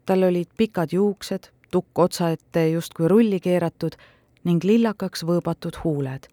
tal 0.05 0.23
olid 0.23 0.47
pikad 0.57 0.89
juuksed, 0.91 1.51
tukk 1.71 1.99
otsa 1.99 2.29
ette 2.29 2.69
justkui 2.69 3.07
rulli 3.07 3.39
keeratud 3.39 3.95
ning 4.43 4.63
lillakaks 4.63 5.23
võõbatud 5.23 5.83
huuled. 5.83 6.27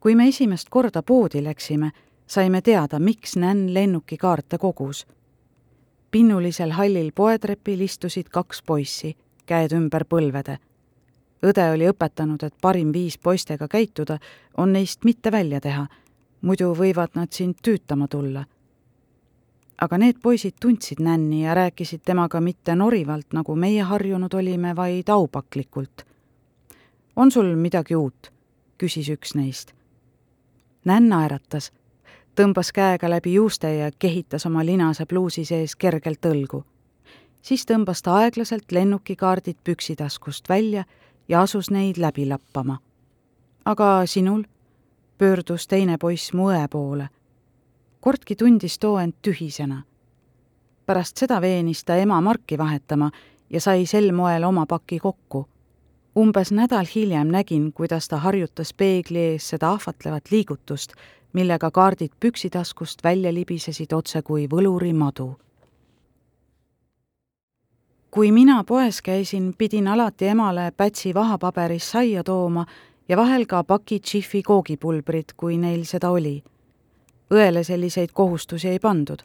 kui 0.00 0.14
me 0.14 0.28
esimest 0.28 0.68
korda 0.68 1.02
poodi 1.02 1.44
läksime, 1.44 1.90
saime 2.26 2.60
teada, 2.62 2.98
miks 2.98 3.36
Nänn 3.36 3.74
lennukikaarte 3.74 4.58
kogus. 4.58 5.06
pinnulisel 6.10 6.70
hallil 6.70 7.12
poetrepil 7.14 7.80
istusid 7.80 8.28
kaks 8.28 8.62
poissi, 8.62 9.16
käed 9.46 9.72
ümber 9.72 10.04
põlvede. 10.04 10.58
õde 11.42 11.72
oli 11.72 11.88
õpetanud, 11.88 12.42
et 12.42 12.54
parim 12.60 12.92
viis 12.92 13.18
poistega 13.18 13.68
käituda 13.68 14.18
on 14.56 14.72
neist 14.72 15.04
mitte 15.04 15.32
välja 15.32 15.60
teha, 15.60 15.86
muidu 16.40 16.74
võivad 16.74 17.10
nad 17.14 17.32
sind 17.32 17.54
tüütama 17.62 18.08
tulla 18.08 18.44
aga 19.82 19.98
need 19.98 20.20
poisid 20.22 20.54
tundsid 20.62 21.00
Nänni 21.02 21.42
ja 21.44 21.54
rääkisid 21.54 22.04
temaga 22.04 22.40
mitte 22.40 22.74
norivalt, 22.74 23.32
nagu 23.32 23.56
meie 23.56 23.82
harjunud 23.82 24.34
olime, 24.34 24.76
vaid 24.76 25.08
aupaklikult. 25.08 26.06
on 27.16 27.30
sul 27.30 27.56
midagi 27.56 27.96
uut? 27.96 28.32
küsis 28.78 29.08
üks 29.10 29.34
neist. 29.34 29.72
Nänn 30.84 31.08
naeratas 31.08 31.72
tõmbas 32.36 32.72
käega 32.72 33.10
läbi 33.10 33.34
juuste 33.34 33.74
ja 33.76 33.90
kehitas 33.98 34.46
oma 34.46 34.64
linase 34.64 35.06
pluusi 35.06 35.44
sees 35.44 35.76
kergelt 35.76 36.26
õlgu. 36.26 36.64
siis 37.42 37.66
tõmbas 37.66 38.02
ta 38.02 38.16
aeglaselt 38.16 38.72
lennukikaardid 38.72 39.56
püksitaskust 39.64 40.48
välja 40.48 40.84
ja 41.28 41.42
asus 41.42 41.70
neid 41.70 41.98
läbi 41.98 42.26
lappama. 42.28 42.78
aga 43.64 44.06
sinul? 44.06 44.42
pöördus 45.18 45.66
teine 45.66 45.98
poiss 45.98 46.32
mu 46.32 46.48
õe 46.50 46.68
poole. 46.68 47.08
Kortki 48.02 48.34
tundis 48.36 48.78
too 48.78 48.98
end 48.98 49.14
tühisena. 49.22 49.82
pärast 50.86 51.16
seda 51.16 51.40
veenis 51.40 51.84
ta 51.84 51.96
ema 51.96 52.20
marki 52.20 52.58
vahetama 52.58 53.10
ja 53.50 53.60
sai 53.60 53.86
sel 53.86 54.12
moel 54.12 54.44
oma 54.44 54.66
paki 54.66 54.98
kokku 54.98 55.46
umbes 56.16 56.52
nädal 56.52 56.86
hiljem 56.94 57.28
nägin, 57.28 57.72
kuidas 57.72 58.08
ta 58.08 58.16
harjutas 58.16 58.72
peegli 58.74 59.18
ees 59.18 59.48
seda 59.48 59.72
ahvatlevat 59.72 60.30
liigutust, 60.30 60.92
millega 61.32 61.70
kaardid 61.70 62.12
püksitaskust 62.20 63.04
välja 63.04 63.32
libisesid 63.32 63.92
otse 63.92 64.22
kui 64.22 64.46
võluri 64.46 64.92
madu. 64.92 65.36
kui 68.10 68.32
mina 68.32 68.64
poes 68.64 69.02
käisin, 69.02 69.54
pidin 69.58 69.88
alati 69.88 70.26
emale 70.26 70.72
Pätsi 70.76 71.14
vahapaberis 71.14 71.90
saia 71.90 72.24
tooma 72.24 72.66
ja 73.08 73.16
vahel 73.16 73.46
ka 73.46 73.64
paki 73.64 74.00
Jiffi 74.04 74.42
koogipulbrit, 74.42 75.32
kui 75.36 75.56
neil 75.56 75.84
seda 75.84 76.10
oli. 76.10 76.42
Õele 77.32 77.64
selliseid 77.64 78.10
kohustusi 78.12 78.68
ei 78.68 78.78
pandud. 78.78 79.22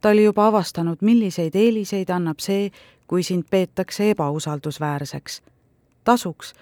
ta 0.00 0.08
oli 0.08 0.24
juba 0.24 0.46
avastanud, 0.46 0.98
milliseid 1.00 1.54
eeliseid 1.54 2.10
annab 2.10 2.38
see, 2.38 2.70
kui 3.06 3.22
sind 3.22 3.44
peetakse 3.50 4.10
ebausaldusväärseks. 4.10 5.42
tasuks 6.04 6.54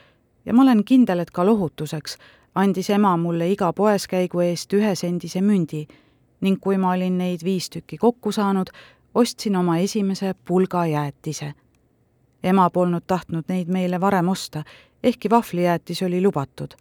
ja 0.46 0.54
ma 0.54 0.62
olen 0.62 0.84
kindel, 0.84 1.18
et 1.18 1.30
ka 1.30 1.46
lohutuseks 1.46 2.16
andis 2.54 2.90
ema 2.90 3.16
mulle 3.16 3.48
iga 3.50 3.72
poeskäigu 3.72 4.40
eest 4.40 4.72
ühesendise 4.72 5.40
mündi 5.40 5.86
ning 6.40 6.60
kui 6.60 6.78
ma 6.78 6.92
olin 6.92 7.18
neid 7.18 7.44
viis 7.44 7.70
tükki 7.70 7.98
kokku 7.98 8.32
saanud, 8.32 8.70
ostsin 9.14 9.56
oma 9.56 9.78
esimese 9.78 10.34
pulgajäätise. 10.44 11.52
ema 12.42 12.70
polnud 12.70 13.02
tahtnud 13.06 13.44
neid 13.48 13.68
meile 13.68 14.00
varem 14.00 14.28
osta, 14.28 14.64
ehkki 15.02 15.30
vahvlijäätis 15.30 16.02
oli 16.02 16.22
lubatud. 16.22 16.74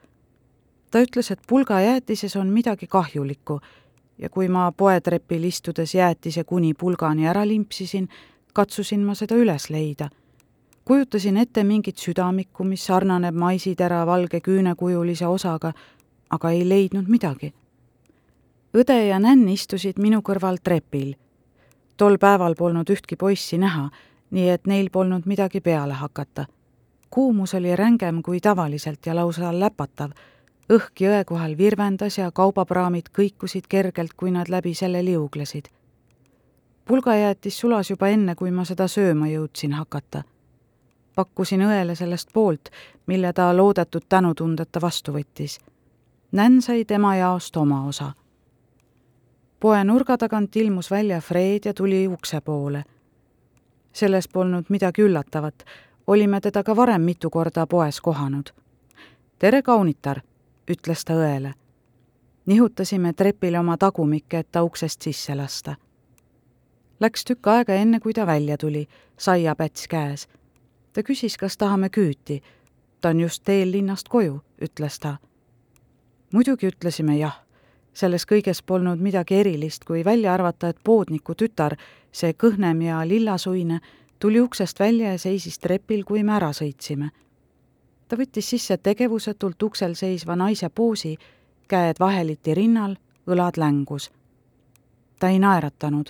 ta 0.92 1.00
ütles, 1.00 1.32
et 1.32 1.40
pulgajäätises 1.48 2.36
on 2.36 2.48
midagi 2.48 2.88
kahjulikku 2.88 3.60
ja 4.20 4.30
kui 4.30 4.48
ma 4.48 4.72
poetrepil 4.72 5.44
istudes 5.44 5.96
jäätise 5.96 6.44
kuni 6.44 6.74
pulgani 6.74 7.28
ära 7.28 7.48
limpsisin, 7.48 8.10
katsusin 8.54 9.06
ma 9.06 9.16
seda 9.16 9.36
üles 9.36 9.70
leida 9.70 10.10
kujutasin 10.90 11.38
ette 11.38 11.64
mingit 11.64 11.98
südamikku, 11.98 12.64
mis 12.64 12.86
sarnaneb 12.86 13.36
maisitera 13.36 14.06
valge 14.06 14.40
küünekujulise 14.42 15.28
osaga, 15.28 15.74
aga 16.30 16.50
ei 16.50 16.64
leidnud 16.70 17.06
midagi. 17.08 17.54
õde 18.74 18.96
ja 19.08 19.20
nänn 19.20 19.50
istusid 19.50 20.00
minu 20.02 20.22
kõrval 20.26 20.58
trepil. 20.64 21.14
tol 21.98 22.18
päeval 22.18 22.56
polnud 22.56 22.90
ühtki 22.90 23.16
poissi 23.16 23.58
näha, 23.58 23.90
nii 24.32 24.50
et 24.50 24.68
neil 24.68 24.90
polnud 24.90 25.26
midagi 25.26 25.62
peale 25.62 25.94
hakata. 25.94 26.46
kuumus 27.10 27.54
oli 27.54 27.76
rängem 27.76 28.24
kui 28.24 28.40
tavaliselt 28.40 29.06
ja 29.06 29.16
lausa 29.16 29.60
läpatav. 29.60 30.10
Õhk 30.70 31.02
jõe 31.02 31.24
kohal 31.26 31.58
virvendas 31.58 32.18
ja 32.18 32.32
kaubapraamid 32.32 33.10
kõikusid 33.18 33.68
kergelt, 33.70 34.14
kui 34.14 34.32
nad 34.32 34.50
läbi 34.50 34.74
selle 34.74 35.06
liuglesid. 35.06 35.66
pulgajäätis 36.86 37.60
sulas 37.60 37.90
juba 37.90 38.08
enne, 38.08 38.36
kui 38.36 38.52
ma 38.52 38.66
seda 38.66 38.88
sööma 38.88 39.28
jõudsin 39.28 39.74
hakata 39.74 40.24
pakkusin 41.20 41.62
õele 41.62 41.96
sellest 41.96 42.30
poolt, 42.34 42.70
mille 43.08 43.34
ta 43.34 43.50
loodetud 43.58 44.06
tänutundeta 44.10 44.80
vastu 44.82 45.12
võttis. 45.12 45.58
Nänn 46.32 46.62
sai 46.62 46.86
tema 46.86 47.16
jaost 47.16 47.58
oma 47.58 47.82
osa. 47.88 48.14
poe 49.60 49.84
nurga 49.84 50.18
tagant 50.18 50.56
ilmus 50.56 50.92
välja 50.92 51.22
Fred 51.22 51.66
ja 51.66 51.74
tuli 51.74 52.08
ukse 52.08 52.42
poole. 52.42 52.84
selles 53.94 54.28
polnud 54.28 54.66
midagi 54.70 55.02
üllatavat, 55.02 55.66
olime 56.08 56.42
teda 56.42 56.64
ka 56.64 56.76
varem 56.76 57.02
mitu 57.02 57.30
korda 57.30 57.68
poes 57.68 58.02
kohanud. 58.02 58.50
tere, 59.40 59.62
kaunitar, 59.62 60.22
ütles 60.70 61.06
ta 61.06 61.14
õele. 61.14 61.54
nihutasime 62.46 63.14
trepile 63.14 63.60
oma 63.60 63.78
tagumikke, 63.78 64.40
et 64.40 64.52
ta 64.52 64.64
uksest 64.64 65.02
sisse 65.02 65.36
lasta. 65.36 65.76
Läks 67.00 67.26
tükk 67.26 67.48
aega, 67.48 67.74
enne 67.74 68.00
kui 68.00 68.14
ta 68.14 68.26
välja 68.26 68.58
tuli, 68.58 68.88
saiapäts 69.18 69.88
käes 69.88 70.28
ta 70.94 71.04
küsis, 71.04 71.38
kas 71.38 71.58
tahame 71.58 71.90
küüti. 71.90 72.42
ta 73.02 73.10
on 73.10 73.20
just 73.20 73.44
teel 73.44 73.72
linnast 73.72 74.10
koju, 74.10 74.42
ütles 74.62 75.00
ta. 75.00 75.18
muidugi 76.34 76.68
ütlesime 76.68 77.18
jah. 77.18 77.46
selles 77.94 78.26
kõiges 78.26 78.64
polnud 78.66 79.00
midagi 79.00 79.36
erilist, 79.36 79.86
kui 79.86 80.06
välja 80.06 80.34
arvata, 80.34 80.70
et 80.70 80.78
poodniku 80.84 81.36
tütar, 81.36 81.76
see 82.12 82.34
kõhnem 82.34 82.82
ja 82.82 83.08
lillasuine, 83.08 83.80
tuli 84.20 84.42
uksest 84.42 84.80
välja 84.80 85.12
ja 85.12 85.18
seisis 85.18 85.60
trepil, 85.60 86.04
kui 86.04 86.24
me 86.24 86.36
ära 86.36 86.52
sõitsime. 86.52 87.10
Ta 88.10 88.18
võttis 88.18 88.50
sisse 88.50 88.78
tegevusetult 88.78 89.64
uksel 89.64 89.94
seisva 89.96 90.36
naise 90.36 90.70
poosi, 90.70 91.18
käed 91.70 92.00
vaheliti 92.00 92.54
rinnal, 92.54 92.96
õlad 93.28 93.58
längus. 93.58 94.12
ta 95.20 95.30
ei 95.30 95.40
naeratanud 95.40 96.10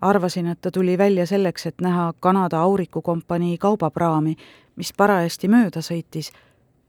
arvasin, 0.00 0.46
et 0.46 0.60
ta 0.60 0.70
tuli 0.70 0.98
välja 0.98 1.26
selleks, 1.26 1.66
et 1.66 1.80
näha 1.80 2.12
Kanada 2.20 2.60
aurikukompanii 2.60 3.58
kaubapraami, 3.58 4.36
mis 4.76 4.92
parajasti 4.92 5.48
mööda 5.48 5.80
sõitis, 5.80 6.30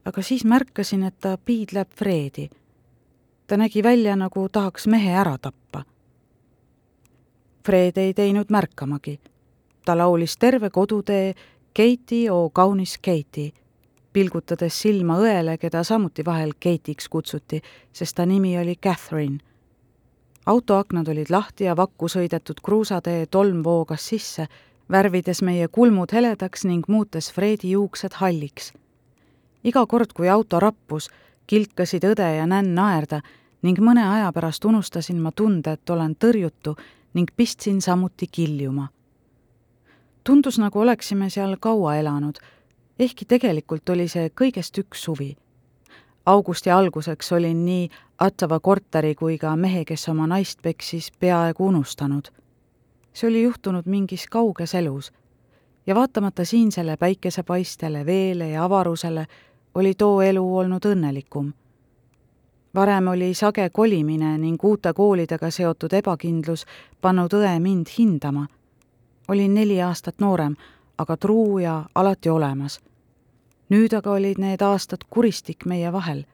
aga 0.04 0.22
siis 0.22 0.44
märkasin, 0.44 1.02
et 1.02 1.18
ta 1.20 1.38
piidleb 1.38 1.88
Fredi. 1.94 2.50
ta 3.46 3.56
nägi 3.56 3.82
välja, 3.82 4.16
nagu 4.16 4.48
tahaks 4.48 4.86
mehe 4.86 5.12
ära 5.12 5.38
tappa. 5.38 5.84
Fred 7.64 7.96
ei 7.96 8.14
teinud 8.14 8.50
märkamagi. 8.50 9.20
ta 9.84 9.98
laulis 9.98 10.36
terve 10.36 10.70
kodutee 10.70 11.34
Keiti, 11.74 12.30
oo 12.30 12.50
kaunis 12.50 12.98
Keiti, 12.98 13.54
pilgutades 14.18 14.74
silma 14.82 15.20
õele, 15.22 15.54
keda 15.62 15.84
samuti 15.86 16.24
vahel 16.26 16.56
Keitiks 16.60 17.06
kutsuti, 17.08 17.62
sest 17.92 18.18
ta 18.18 18.26
nimi 18.26 18.58
oli 18.58 18.74
Catherine 18.76 19.38
autoaknad 20.48 21.08
olid 21.08 21.28
lahti 21.30 21.64
ja 21.64 21.76
vakku 21.76 22.08
sõidetud 22.08 22.62
kruusatee 22.64 23.26
tolm 23.26 23.60
voogas 23.64 24.06
sisse, 24.08 24.46
värvides 24.90 25.42
meie 25.44 25.68
kulmud 25.68 26.12
heledaks 26.12 26.64
ning 26.64 26.88
muutes 26.88 27.32
Fredi 27.32 27.74
juuksed 27.74 28.16
halliks. 28.16 28.72
iga 29.64 29.86
kord, 29.86 30.12
kui 30.16 30.28
auto 30.28 30.60
rappus, 30.60 31.10
kilkasid 31.46 32.04
õde 32.04 32.28
ja 32.36 32.46
nänn 32.46 32.74
naerda 32.74 33.20
ning 33.62 33.78
mõne 33.78 34.06
aja 34.08 34.32
pärast 34.32 34.64
unustasin 34.64 35.20
ma 35.20 35.32
tunde, 35.32 35.72
et 35.72 35.90
olen 35.90 36.16
tõrjutu 36.16 36.76
ning 37.14 37.30
pistsin 37.36 37.80
samuti 37.80 38.26
kiljuma. 38.26 38.88
tundus, 40.24 40.58
nagu 40.58 40.80
oleksime 40.80 41.30
seal 41.30 41.56
kaua 41.60 41.96
elanud, 41.96 42.38
ehkki 42.98 43.24
tegelikult 43.24 43.88
oli 43.88 44.08
see 44.08 44.30
kõigest 44.40 44.78
üks 44.78 45.02
suvi 45.02 45.36
augusti 46.28 46.70
alguseks 46.70 47.32
olin 47.32 47.64
nii 47.64 47.88
Attava 48.18 48.60
korteri 48.60 49.14
kui 49.14 49.38
ka 49.38 49.56
mehe, 49.56 49.84
kes 49.84 50.08
oma 50.08 50.26
naist 50.26 50.58
peksis, 50.62 51.12
peaaegu 51.20 51.66
unustanud. 51.66 52.28
see 53.12 53.28
oli 53.28 53.42
juhtunud 53.42 53.86
mingis 53.86 54.26
kauges 54.26 54.74
elus 54.74 55.12
ja 55.86 55.94
vaatamata 55.94 56.44
siinsele 56.44 56.96
päikesepaistele, 56.96 58.06
veele 58.06 58.48
ja 58.48 58.64
avarusele, 58.64 59.26
oli 59.74 59.94
too 59.94 60.20
elu 60.22 60.56
olnud 60.56 60.84
õnnelikum. 60.84 61.52
varem 62.74 63.08
oli 63.08 63.34
sage 63.34 63.70
kolimine 63.70 64.38
ning 64.38 64.64
uute 64.64 64.92
koolidega 64.92 65.50
seotud 65.50 65.92
ebakindlus 65.92 66.66
pannud 67.00 67.32
õe 67.32 67.58
mind 67.60 67.86
hindama. 67.98 68.46
olin 69.28 69.54
neli 69.54 69.82
aastat 69.82 70.20
noorem, 70.20 70.56
aga 70.98 71.16
truu 71.16 71.58
ja 71.58 71.84
alati 71.94 72.28
olemas. 72.28 72.80
Nüüd 73.68 73.92
aga 73.92 74.10
olid 74.10 74.38
need 74.38 74.62
aastad 74.62 75.04
kuristik 75.10 75.66
meie 75.66 75.92
vahel, 75.92 76.24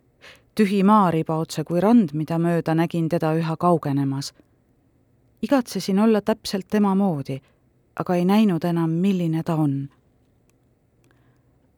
tühi 0.54 0.82
maariba 0.82 1.36
otse 1.36 1.64
kui 1.64 1.80
rand, 1.80 2.12
mida 2.12 2.38
mööda 2.38 2.74
nägin 2.74 3.08
teda 3.08 3.34
üha 3.34 3.56
kaugenemas. 3.56 4.34
igatsesin 5.42 5.98
olla 5.98 6.20
täpselt 6.20 6.66
tema 6.68 6.94
moodi 6.94 7.40
aga 7.96 8.14
ei 8.14 8.24
näinud 8.24 8.64
enam, 8.64 8.90
milline 8.90 9.42
ta 9.42 9.54
on. 9.54 9.88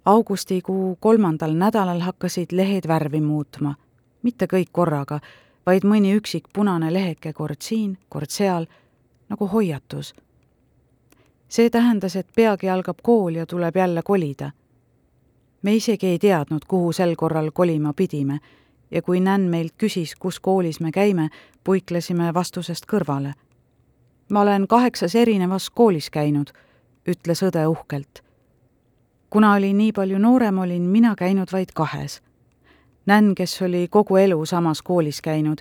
augustikuu 0.04 0.96
kolmandal 1.00 1.54
nädalal 1.54 2.00
hakkasid 2.00 2.52
lehed 2.52 2.88
värvi 2.88 3.20
muutma, 3.20 3.74
mitte 4.22 4.46
kõik 4.46 4.70
korraga, 4.72 5.20
vaid 5.66 5.84
mõni 5.84 6.14
üksik 6.16 6.46
punane 6.52 6.92
leheke 6.92 7.32
kord 7.32 7.60
siin, 7.60 7.98
kord 8.08 8.30
seal, 8.30 8.66
nagu 9.28 9.46
hoiatus. 9.46 10.14
see 11.48 11.70
tähendas, 11.70 12.16
et 12.16 12.28
peagi 12.36 12.68
algab 12.68 13.02
kool 13.02 13.34
ja 13.34 13.46
tuleb 13.46 13.76
jälle 13.76 14.02
kolida. 14.02 14.50
Me 15.66 15.74
isegi 15.74 16.06
ei 16.06 16.18
teadnud, 16.22 16.62
kuhu 16.68 16.92
sel 16.94 17.16
korral 17.18 17.50
kolima 17.50 17.90
pidime 17.92 18.38
ja 18.90 19.02
kui 19.02 19.18
Nänn 19.20 19.50
meilt 19.50 19.74
küsis, 19.74 20.14
kus 20.14 20.38
koolis 20.40 20.78
me 20.80 20.92
käime, 20.94 21.28
puiklesime 21.64 22.30
vastusest 22.34 22.86
kõrvale 22.86 23.34
ma 24.28 24.40
olen 24.40 24.68
kaheksas 24.68 25.14
erinevas 25.14 25.70
koolis 25.70 26.10
käinud, 26.10 26.50
ütles 27.08 27.42
õde 27.42 27.66
uhkelt. 27.66 28.22
kuna 29.30 29.52
olin 29.54 29.78
nii 29.78 29.92
palju 29.92 30.18
noorem, 30.18 30.58
olin 30.58 30.82
mina 30.82 31.14
käinud 31.14 31.52
vaid 31.52 31.72
kahes. 31.74 32.22
Nänn, 33.06 33.34
kes 33.34 33.62
oli 33.62 33.88
kogu 33.90 34.16
elu 34.16 34.46
samas 34.46 34.82
koolis 34.82 35.20
käinud, 35.20 35.58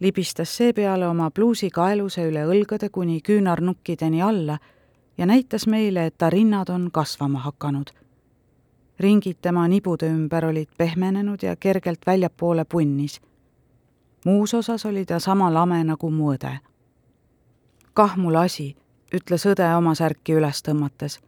libistas 0.00 0.56
seepeale 0.56 1.06
oma 1.08 1.30
pluusi 1.30 1.70
kaeluse 1.70 2.24
üle 2.28 2.44
õlgade 2.44 2.88
kuni 2.88 3.20
küünarnukkideni 3.20 4.22
alla 4.22 4.58
ja 5.18 5.26
näitas 5.26 5.66
meile, 5.66 6.06
et 6.06 6.18
ta 6.18 6.30
rinnad 6.30 6.68
on 6.68 6.90
kasvama 6.92 7.38
hakanud. 7.38 7.90
Ringid 9.02 9.36
tema 9.42 9.68
nibude 9.68 10.06
ümber 10.06 10.44
olid 10.44 10.68
pehmenenud 10.78 11.42
ja 11.42 11.56
kergelt 11.56 12.06
väljapoole 12.06 12.64
punnis. 12.64 13.20
muus 14.24 14.54
osas 14.54 14.86
oli 14.86 15.04
ta 15.04 15.18
sama 15.18 15.54
lame 15.54 15.84
nagu 15.84 16.10
mu 16.10 16.32
õde 16.34 16.58
kah 17.94 18.16
mul 18.16 18.36
asi, 18.40 18.72
ütles 19.12 19.44
õde 19.46 19.66
oma 19.76 19.94
särki 19.94 20.36
üles 20.38 20.62
tõmmates. 20.64 21.18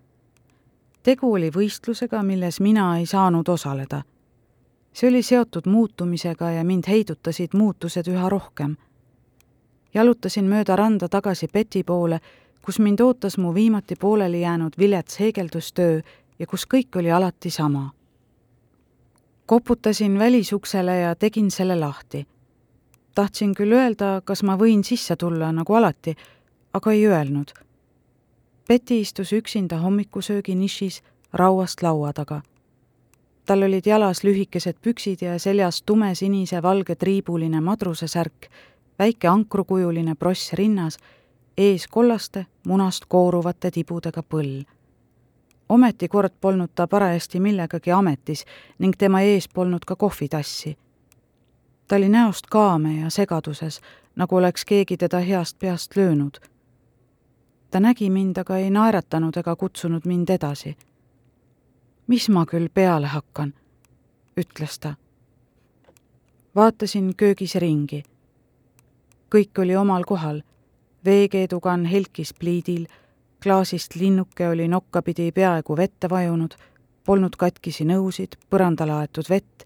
tegu 1.02 1.32
oli 1.32 1.50
võistlusega, 1.50 2.22
milles 2.22 2.60
mina 2.60 2.98
ei 2.98 3.06
saanud 3.06 3.48
osaleda. 3.48 4.02
see 4.92 5.08
oli 5.08 5.22
seotud 5.22 5.66
muutumisega 5.66 6.50
ja 6.50 6.64
mind 6.64 6.84
heidutasid 6.88 7.54
muutused 7.54 8.08
üha 8.08 8.28
rohkem. 8.28 8.76
jalutasin 9.94 10.44
mööda 10.44 10.76
randa 10.76 11.08
tagasi 11.08 11.48
Beti 11.52 11.82
poole, 11.84 12.20
kus 12.62 12.78
mind 12.78 13.00
ootas 13.00 13.38
mu 13.38 13.54
viimati 13.54 13.96
pooleli 13.96 14.40
jäänud 14.40 14.72
vilets 14.78 15.20
heegeldustöö 15.20 16.00
ja 16.38 16.46
kus 16.46 16.66
kõik 16.74 16.98
oli 16.98 17.10
alati 17.10 17.50
sama. 17.50 17.90
koputasin 19.46 20.18
välisuksele 20.18 20.98
ja 20.98 21.14
tegin 21.14 21.50
selle 21.50 21.76
lahti 21.76 22.26
tahtsin 23.14 23.54
küll 23.54 23.72
öelda, 23.72 24.20
kas 24.24 24.42
ma 24.42 24.56
võin 24.58 24.82
sisse 24.84 25.16
tulla, 25.16 25.52
nagu 25.52 25.74
alati, 25.74 26.14
aga 26.74 26.92
ei 26.92 27.06
öelnud. 27.06 27.52
Betty 28.68 29.00
istus 29.00 29.32
üksinda 29.32 29.78
hommikusöögi 29.78 30.54
nišis 30.54 31.02
rauast 31.32 31.82
laua 31.82 32.12
taga. 32.12 32.42
tal 33.46 33.62
olid 33.62 33.86
jalas 33.86 34.22
lühikesed 34.24 34.78
püksid 34.80 35.22
ja 35.22 35.38
seljas 35.38 35.82
tumesinise 35.82 36.62
valge 36.62 36.94
triibuline 36.96 37.60
madrusesärk, 37.60 38.48
väike 38.98 39.28
ankrukujuline 39.28 40.14
bross 40.14 40.52
rinnas, 40.52 40.96
ees 41.56 41.86
kollaste, 41.86 42.46
munast 42.66 43.04
kooruvate 43.08 43.70
tibudega 43.70 44.22
põll. 44.22 44.64
Ometi 45.68 46.08
kord 46.08 46.32
polnud 46.40 46.70
ta 46.74 46.86
parajasti 46.86 47.40
millegagi 47.40 47.90
ametis 47.90 48.44
ning 48.78 48.94
tema 48.98 49.20
ees 49.20 49.48
polnud 49.48 49.84
ka 49.86 49.96
kohvitassi. 49.96 50.76
ta 51.88 51.96
oli 51.96 52.08
näost 52.08 52.46
kaame 52.46 53.00
ja 53.00 53.10
segaduses, 53.10 53.80
nagu 54.16 54.36
oleks 54.36 54.64
keegi 54.64 54.96
teda 54.96 55.18
heast 55.18 55.58
peast 55.58 55.96
löönud 55.96 56.38
ta 57.74 57.80
nägi 57.80 58.10
mind, 58.10 58.36
aga 58.38 58.56
ei 58.62 58.68
naeratanud 58.70 59.34
ega 59.36 59.56
kutsunud 59.58 60.04
mind 60.06 60.30
edasi. 60.30 60.76
mis 62.06 62.28
ma 62.28 62.44
küll 62.46 62.68
peale 62.74 63.06
hakkan, 63.10 63.50
ütles 64.40 64.78
ta. 64.78 64.94
vaatasin 66.54 67.16
köögis 67.16 67.54
ringi. 67.54 68.02
kõik 69.34 69.58
oli 69.58 69.76
omal 69.76 70.04
kohal. 70.06 70.42
veekeedukann 71.04 71.84
helkis 71.84 72.34
pliidil, 72.34 72.86
klaasist 73.44 73.94
linnuke 73.94 74.48
oli 74.48 74.68
nokkapidi 74.68 75.32
peaaegu 75.32 75.76
vette 75.76 76.08
vajunud, 76.10 76.54
polnud 77.04 77.36
katkisi 77.36 77.84
nõusid, 77.84 78.38
põrandale 78.50 78.92
aetud 78.96 79.28
vett. 79.28 79.64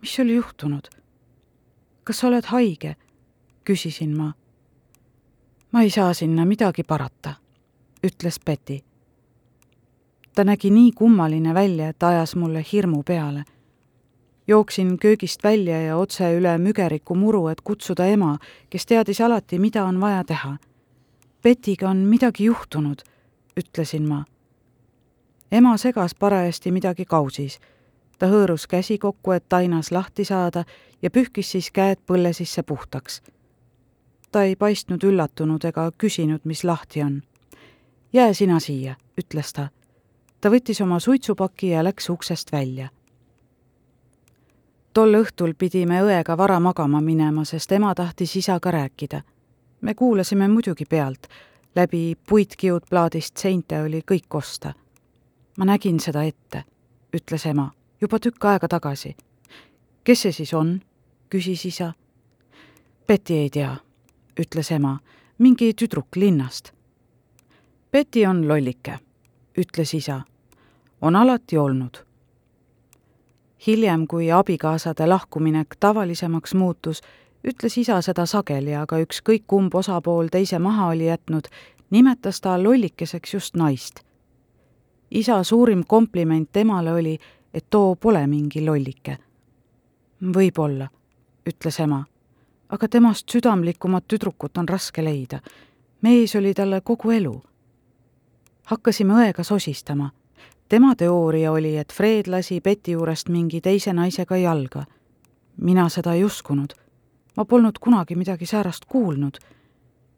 mis 0.00 0.18
oli 0.20 0.34
juhtunud? 0.34 0.88
kas 2.04 2.18
sa 2.18 2.28
oled 2.28 2.44
haige? 2.44 2.96
küsisin 3.64 4.16
ma 4.16 4.34
ma 5.72 5.82
ei 5.82 5.90
saa 5.90 6.12
sinna 6.14 6.44
midagi 6.44 6.84
parata, 6.84 7.34
ütles 8.06 8.36
Betty. 8.46 8.78
ta 10.34 10.44
nägi 10.44 10.70
nii 10.70 10.92
kummaline 10.92 11.54
välja, 11.54 11.88
et 11.88 12.02
ajas 12.02 12.36
mulle 12.36 12.64
hirmu 12.72 13.02
peale. 13.02 13.44
jooksin 14.46 14.98
köögist 14.98 15.44
välja 15.44 15.82
ja 15.82 15.96
otse 15.96 16.36
üle 16.36 16.58
mügeriku 16.58 17.14
muru, 17.14 17.48
et 17.48 17.60
kutsuda 17.60 18.06
ema, 18.06 18.38
kes 18.70 18.86
teadis 18.86 19.20
alati, 19.20 19.58
mida 19.58 19.84
on 19.84 20.00
vaja 20.00 20.24
teha. 20.24 20.56
Bettiga 21.44 21.88
on 21.90 21.96
midagi 21.96 22.44
juhtunud, 22.44 23.02
ütlesin 23.56 24.08
ma. 24.08 24.24
ema 25.52 25.76
segas 25.76 26.14
parajasti 26.14 26.70
midagi 26.70 27.04
kausis. 27.04 27.60
ta 28.18 28.26
hõõrus 28.26 28.66
käsi 28.66 28.98
kokku, 28.98 29.32
et 29.32 29.48
tainas 29.48 29.90
lahti 29.90 30.24
saada 30.24 30.64
ja 31.02 31.10
pühkis 31.10 31.50
siis 31.50 31.70
käed 31.70 31.98
põlle 32.06 32.32
sisse 32.32 32.62
puhtaks 32.62 33.22
ta 34.34 34.42
ei 34.42 34.56
paistnud 34.56 35.04
üllatunud 35.06 35.62
ega 35.64 35.92
küsinud, 35.98 36.40
mis 36.44 36.64
lahti 36.64 37.02
on. 37.02 37.22
jää 38.12 38.32
sina 38.32 38.58
siia, 38.60 38.96
ütles 39.20 39.52
ta. 39.54 39.68
ta 40.40 40.50
võttis 40.50 40.80
oma 40.82 40.98
suitsupaki 40.98 41.68
ja 41.68 41.84
läks 41.84 42.10
uksest 42.10 42.52
välja. 42.52 42.88
tol 44.92 45.14
õhtul 45.14 45.54
pidime 45.58 46.02
õega 46.02 46.36
vara 46.36 46.58
magama 46.60 47.00
minema, 47.00 47.44
sest 47.44 47.72
ema 47.72 47.94
tahtis 47.94 48.36
isaga 48.36 48.70
rääkida. 48.70 49.22
Me 49.84 49.94
kuulasime 49.94 50.48
muidugi 50.48 50.84
pealt, 50.88 51.28
läbi 51.76 52.16
puitkiudplaadist 52.28 53.36
seinte 53.36 53.82
oli 53.82 54.00
kõik 54.00 54.34
osta. 54.34 54.74
ma 55.58 55.64
nägin 55.64 56.00
seda 56.00 56.22
ette, 56.22 56.64
ütles 57.16 57.46
ema, 57.46 57.70
juba 58.00 58.18
tükk 58.18 58.44
aega 58.44 58.68
tagasi. 58.68 59.16
kes 60.04 60.22
see 60.22 60.32
siis 60.32 60.54
on? 60.54 60.80
küsis 61.30 61.64
isa. 61.66 61.92
Betty 63.06 63.34
ei 63.34 63.50
tea 63.50 63.76
ütles 64.40 64.70
ema, 64.74 64.98
mingi 65.38 65.72
tüdruk 65.74 66.16
linnast. 66.16 66.72
Betty 67.92 68.26
on 68.26 68.48
lollike, 68.48 68.98
ütles 69.58 69.94
isa. 69.94 70.22
on 71.00 71.16
alati 71.16 71.58
olnud. 71.58 72.04
hiljem, 73.66 74.06
kui 74.06 74.30
abikaasade 74.32 75.06
lahkuminek 75.06 75.76
tavalisemaks 75.80 76.54
muutus, 76.54 77.02
ütles 77.44 77.78
isa 77.78 78.00
seda 78.02 78.26
sageli, 78.26 78.74
aga 78.74 78.98
ükskõik 79.04 79.44
kumb 79.46 79.74
osapool 79.74 80.28
teise 80.32 80.58
maha 80.58 80.86
oli 80.86 81.06
jätnud, 81.06 81.48
nimetas 81.90 82.40
ta 82.40 82.62
lollikeseks 82.62 83.34
just 83.34 83.56
naist. 83.56 84.00
isa 85.10 85.42
suurim 85.42 85.84
kompliment 85.86 86.48
temale 86.52 86.92
oli, 86.92 87.18
et 87.54 87.66
too 87.70 87.96
pole 87.96 88.26
mingi 88.26 88.66
lollike. 88.66 89.18
võib-olla, 90.22 90.88
ütles 91.46 91.80
ema 91.80 92.04
aga 92.74 92.88
temast 92.88 93.30
südamlikumat 93.30 94.04
tüdrukut 94.08 94.58
on 94.58 94.68
raske 94.68 95.04
leida. 95.04 95.40
mees 96.02 96.36
oli 96.36 96.54
talle 96.54 96.80
kogu 96.80 97.10
elu. 97.10 97.42
hakkasime 98.64 99.14
õega 99.14 99.42
sosistama. 99.42 100.10
tema 100.68 100.94
teooria 100.94 101.52
oli, 101.52 101.76
et 101.76 101.92
Fred 101.92 102.26
lasi 102.26 102.60
Betty 102.60 102.92
juurest 102.92 103.28
mingi 103.28 103.60
teise 103.60 103.92
naisega 103.92 104.36
jalga. 104.36 104.84
mina 105.56 105.88
seda 105.88 106.14
ei 106.14 106.24
uskunud. 106.24 106.74
Ma 107.36 107.44
polnud 107.44 107.78
kunagi 107.80 108.14
midagi 108.14 108.46
säärast 108.46 108.84
kuulnud. 108.84 109.38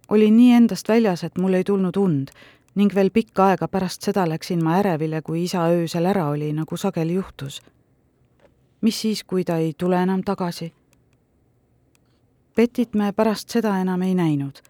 olin 0.09 0.37
nii 0.37 0.53
endast 0.53 0.89
väljas, 0.89 1.25
et 1.25 1.39
mul 1.39 1.55
ei 1.55 1.65
tulnud 1.65 1.97
und 1.97 2.31
ning 2.75 2.95
veel 2.95 3.11
pikka 3.11 3.47
aega 3.51 3.69
pärast 3.69 4.03
seda 4.03 4.27
läksin 4.29 4.65
ma 4.65 4.77
ärevile, 4.79 5.23
kui 5.23 5.45
isa 5.45 5.65
öösel 5.73 6.05
ära 6.07 6.29
oli, 6.29 6.53
nagu 6.53 6.77
sageli 6.77 7.15
juhtus. 7.15 7.63
mis 8.81 9.01
siis, 9.01 9.25
kui 9.25 9.45
ta 9.45 9.57
ei 9.57 9.75
tule 9.79 10.03
enam 10.03 10.23
tagasi? 10.23 10.73
Betit 12.57 12.95
me 12.95 13.13
pärast 13.13 13.49
seda 13.51 13.79
enam 13.81 14.03
ei 14.03 14.15
näinud. 14.15 14.63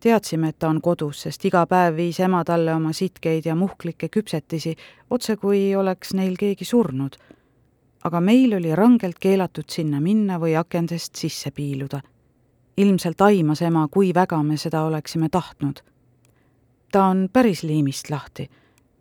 teadsime, 0.00 0.48
et 0.48 0.58
ta 0.58 0.68
on 0.68 0.80
kodus, 0.80 1.22
sest 1.22 1.44
iga 1.44 1.66
päev 1.66 1.96
viis 1.96 2.20
ema 2.20 2.44
talle 2.44 2.74
oma 2.74 2.92
sitkeid 2.92 3.44
ja 3.44 3.54
muhklikke 3.54 4.08
küpsetisi, 4.08 4.76
otse 5.10 5.36
kui 5.36 5.74
oleks 5.76 6.14
neil 6.14 6.36
keegi 6.36 6.64
surnud. 6.64 7.16
Aga 8.04 8.20
meil 8.20 8.54
oli 8.56 8.74
rangelt 8.76 9.18
keelatud 9.20 9.68
sinna 9.68 10.00
minna 10.00 10.38
või 10.40 10.56
akendest 10.56 11.16
sisse 11.16 11.50
piiluda. 11.50 12.00
ilmselt 12.76 13.20
aimas 13.20 13.62
ema, 13.62 13.88
kui 13.88 14.14
väga 14.14 14.42
me 14.42 14.56
seda 14.56 14.82
oleksime 14.82 15.28
tahtnud. 15.28 15.80
ta 16.92 17.04
on 17.04 17.28
päris 17.32 17.62
liimist 17.62 18.10
lahti, 18.10 18.50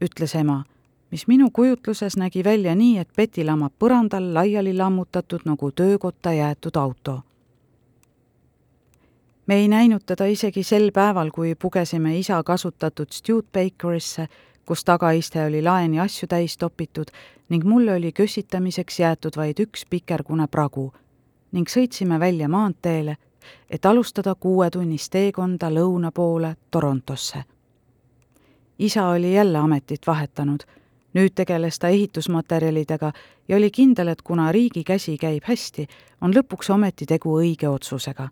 ütles 0.02 0.36
ema, 0.36 0.64
mis 1.12 1.28
minu 1.28 1.50
kujutluses 1.52 2.18
nägi 2.18 2.44
välja 2.44 2.76
nii, 2.76 2.98
et 2.98 3.10
Peti 3.16 3.44
lamab 3.44 3.74
põrandal 3.80 4.34
laiali 4.34 4.74
lammutatud 4.74 5.42
nagu 5.46 5.72
töökotta 5.72 6.34
jäetud 6.34 6.76
auto 6.76 7.22
me 9.50 9.56
ei 9.56 9.68
näinud 9.68 10.04
teda 10.06 10.28
isegi 10.30 10.62
sel 10.64 10.92
päeval, 10.94 11.32
kui 11.34 11.56
pugesime 11.56 12.12
isa 12.20 12.38
kasutatud 12.46 13.10
Studebakerisse, 13.10 14.28
kus 14.70 14.84
tagaiste 14.86 15.42
oli 15.46 15.64
laeni 15.66 16.00
asju 16.00 16.28
täis 16.30 16.58
topitud 16.58 17.10
ning 17.50 17.64
mulle 17.66 17.94
oli 17.94 18.12
kössitamiseks 18.12 19.00
jäetud 19.00 19.38
vaid 19.38 19.58
üks 19.64 19.86
pikergune 19.90 20.46
pragu 20.48 20.92
ning 21.52 21.66
sõitsime 21.74 22.20
välja 22.22 22.46
maanteele, 22.48 23.16
et 23.70 23.86
alustada 23.86 24.36
kuuetunnist 24.36 25.10
teekonda 25.12 25.72
lõuna 25.74 26.12
poole 26.12 26.56
Torontosse. 26.72 27.44
isa 28.80 29.08
oli 29.08 29.34
jälle 29.34 29.58
ametit 29.58 30.08
vahetanud, 30.08 30.64
nüüd 31.14 31.34
tegeles 31.36 31.80
ta 31.80 31.88
ehitusmaterjalidega 31.88 33.12
ja 33.48 33.58
oli 33.58 33.72
kindel, 33.72 34.08
et 34.08 34.22
kuna 34.22 34.52
riigi 34.52 34.84
käsi 34.84 35.18
käib 35.18 35.44
hästi, 35.50 35.88
on 36.22 36.36
lõpuks 36.36 36.70
ometi 36.70 37.06
tegu 37.06 37.40
õige 37.42 37.70
otsusega 37.70 38.30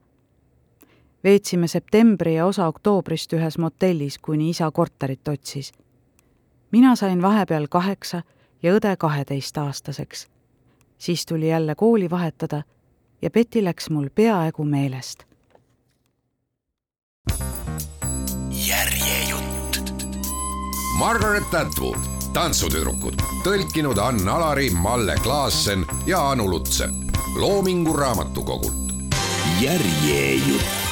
veetsime 1.24 1.68
septembri 1.68 2.36
ja 2.36 2.46
osa 2.46 2.68
oktoobrist 2.68 3.34
ühes 3.34 3.58
motellis, 3.58 4.20
kuni 4.20 4.50
isa 4.50 4.72
korterit 4.72 5.28
otsis. 5.28 5.74
Mina 6.72 6.96
sain 6.96 7.22
vahepeal 7.22 7.68
kaheksa 7.70 8.22
ja 8.64 8.74
õde 8.74 8.96
kaheteistaastaseks. 8.98 10.28
siis 10.98 11.26
tuli 11.26 11.50
jälle 11.50 11.76
kooli 11.76 12.10
vahetada 12.10 12.64
ja 13.22 13.30
Beti 13.30 13.64
läks 13.64 13.90
mul 13.90 14.10
peaaegu 14.16 14.64
meelest. 14.64 15.24
järjejutt. 18.68 19.82
Margaret 21.00 21.54
Atwood, 21.54 22.00
Tantsutüdrukud, 22.34 23.22
tõlkinud 23.44 23.98
Ann 23.98 24.30
Alari, 24.30 24.70
Malle 24.70 25.16
Klaassen 25.24 25.86
ja 26.06 26.30
Anu 26.30 26.50
Lutsepp 26.50 27.08
Loomingu 27.36 27.94
Raamatukogult. 27.94 28.74
järjejutt 29.62 30.87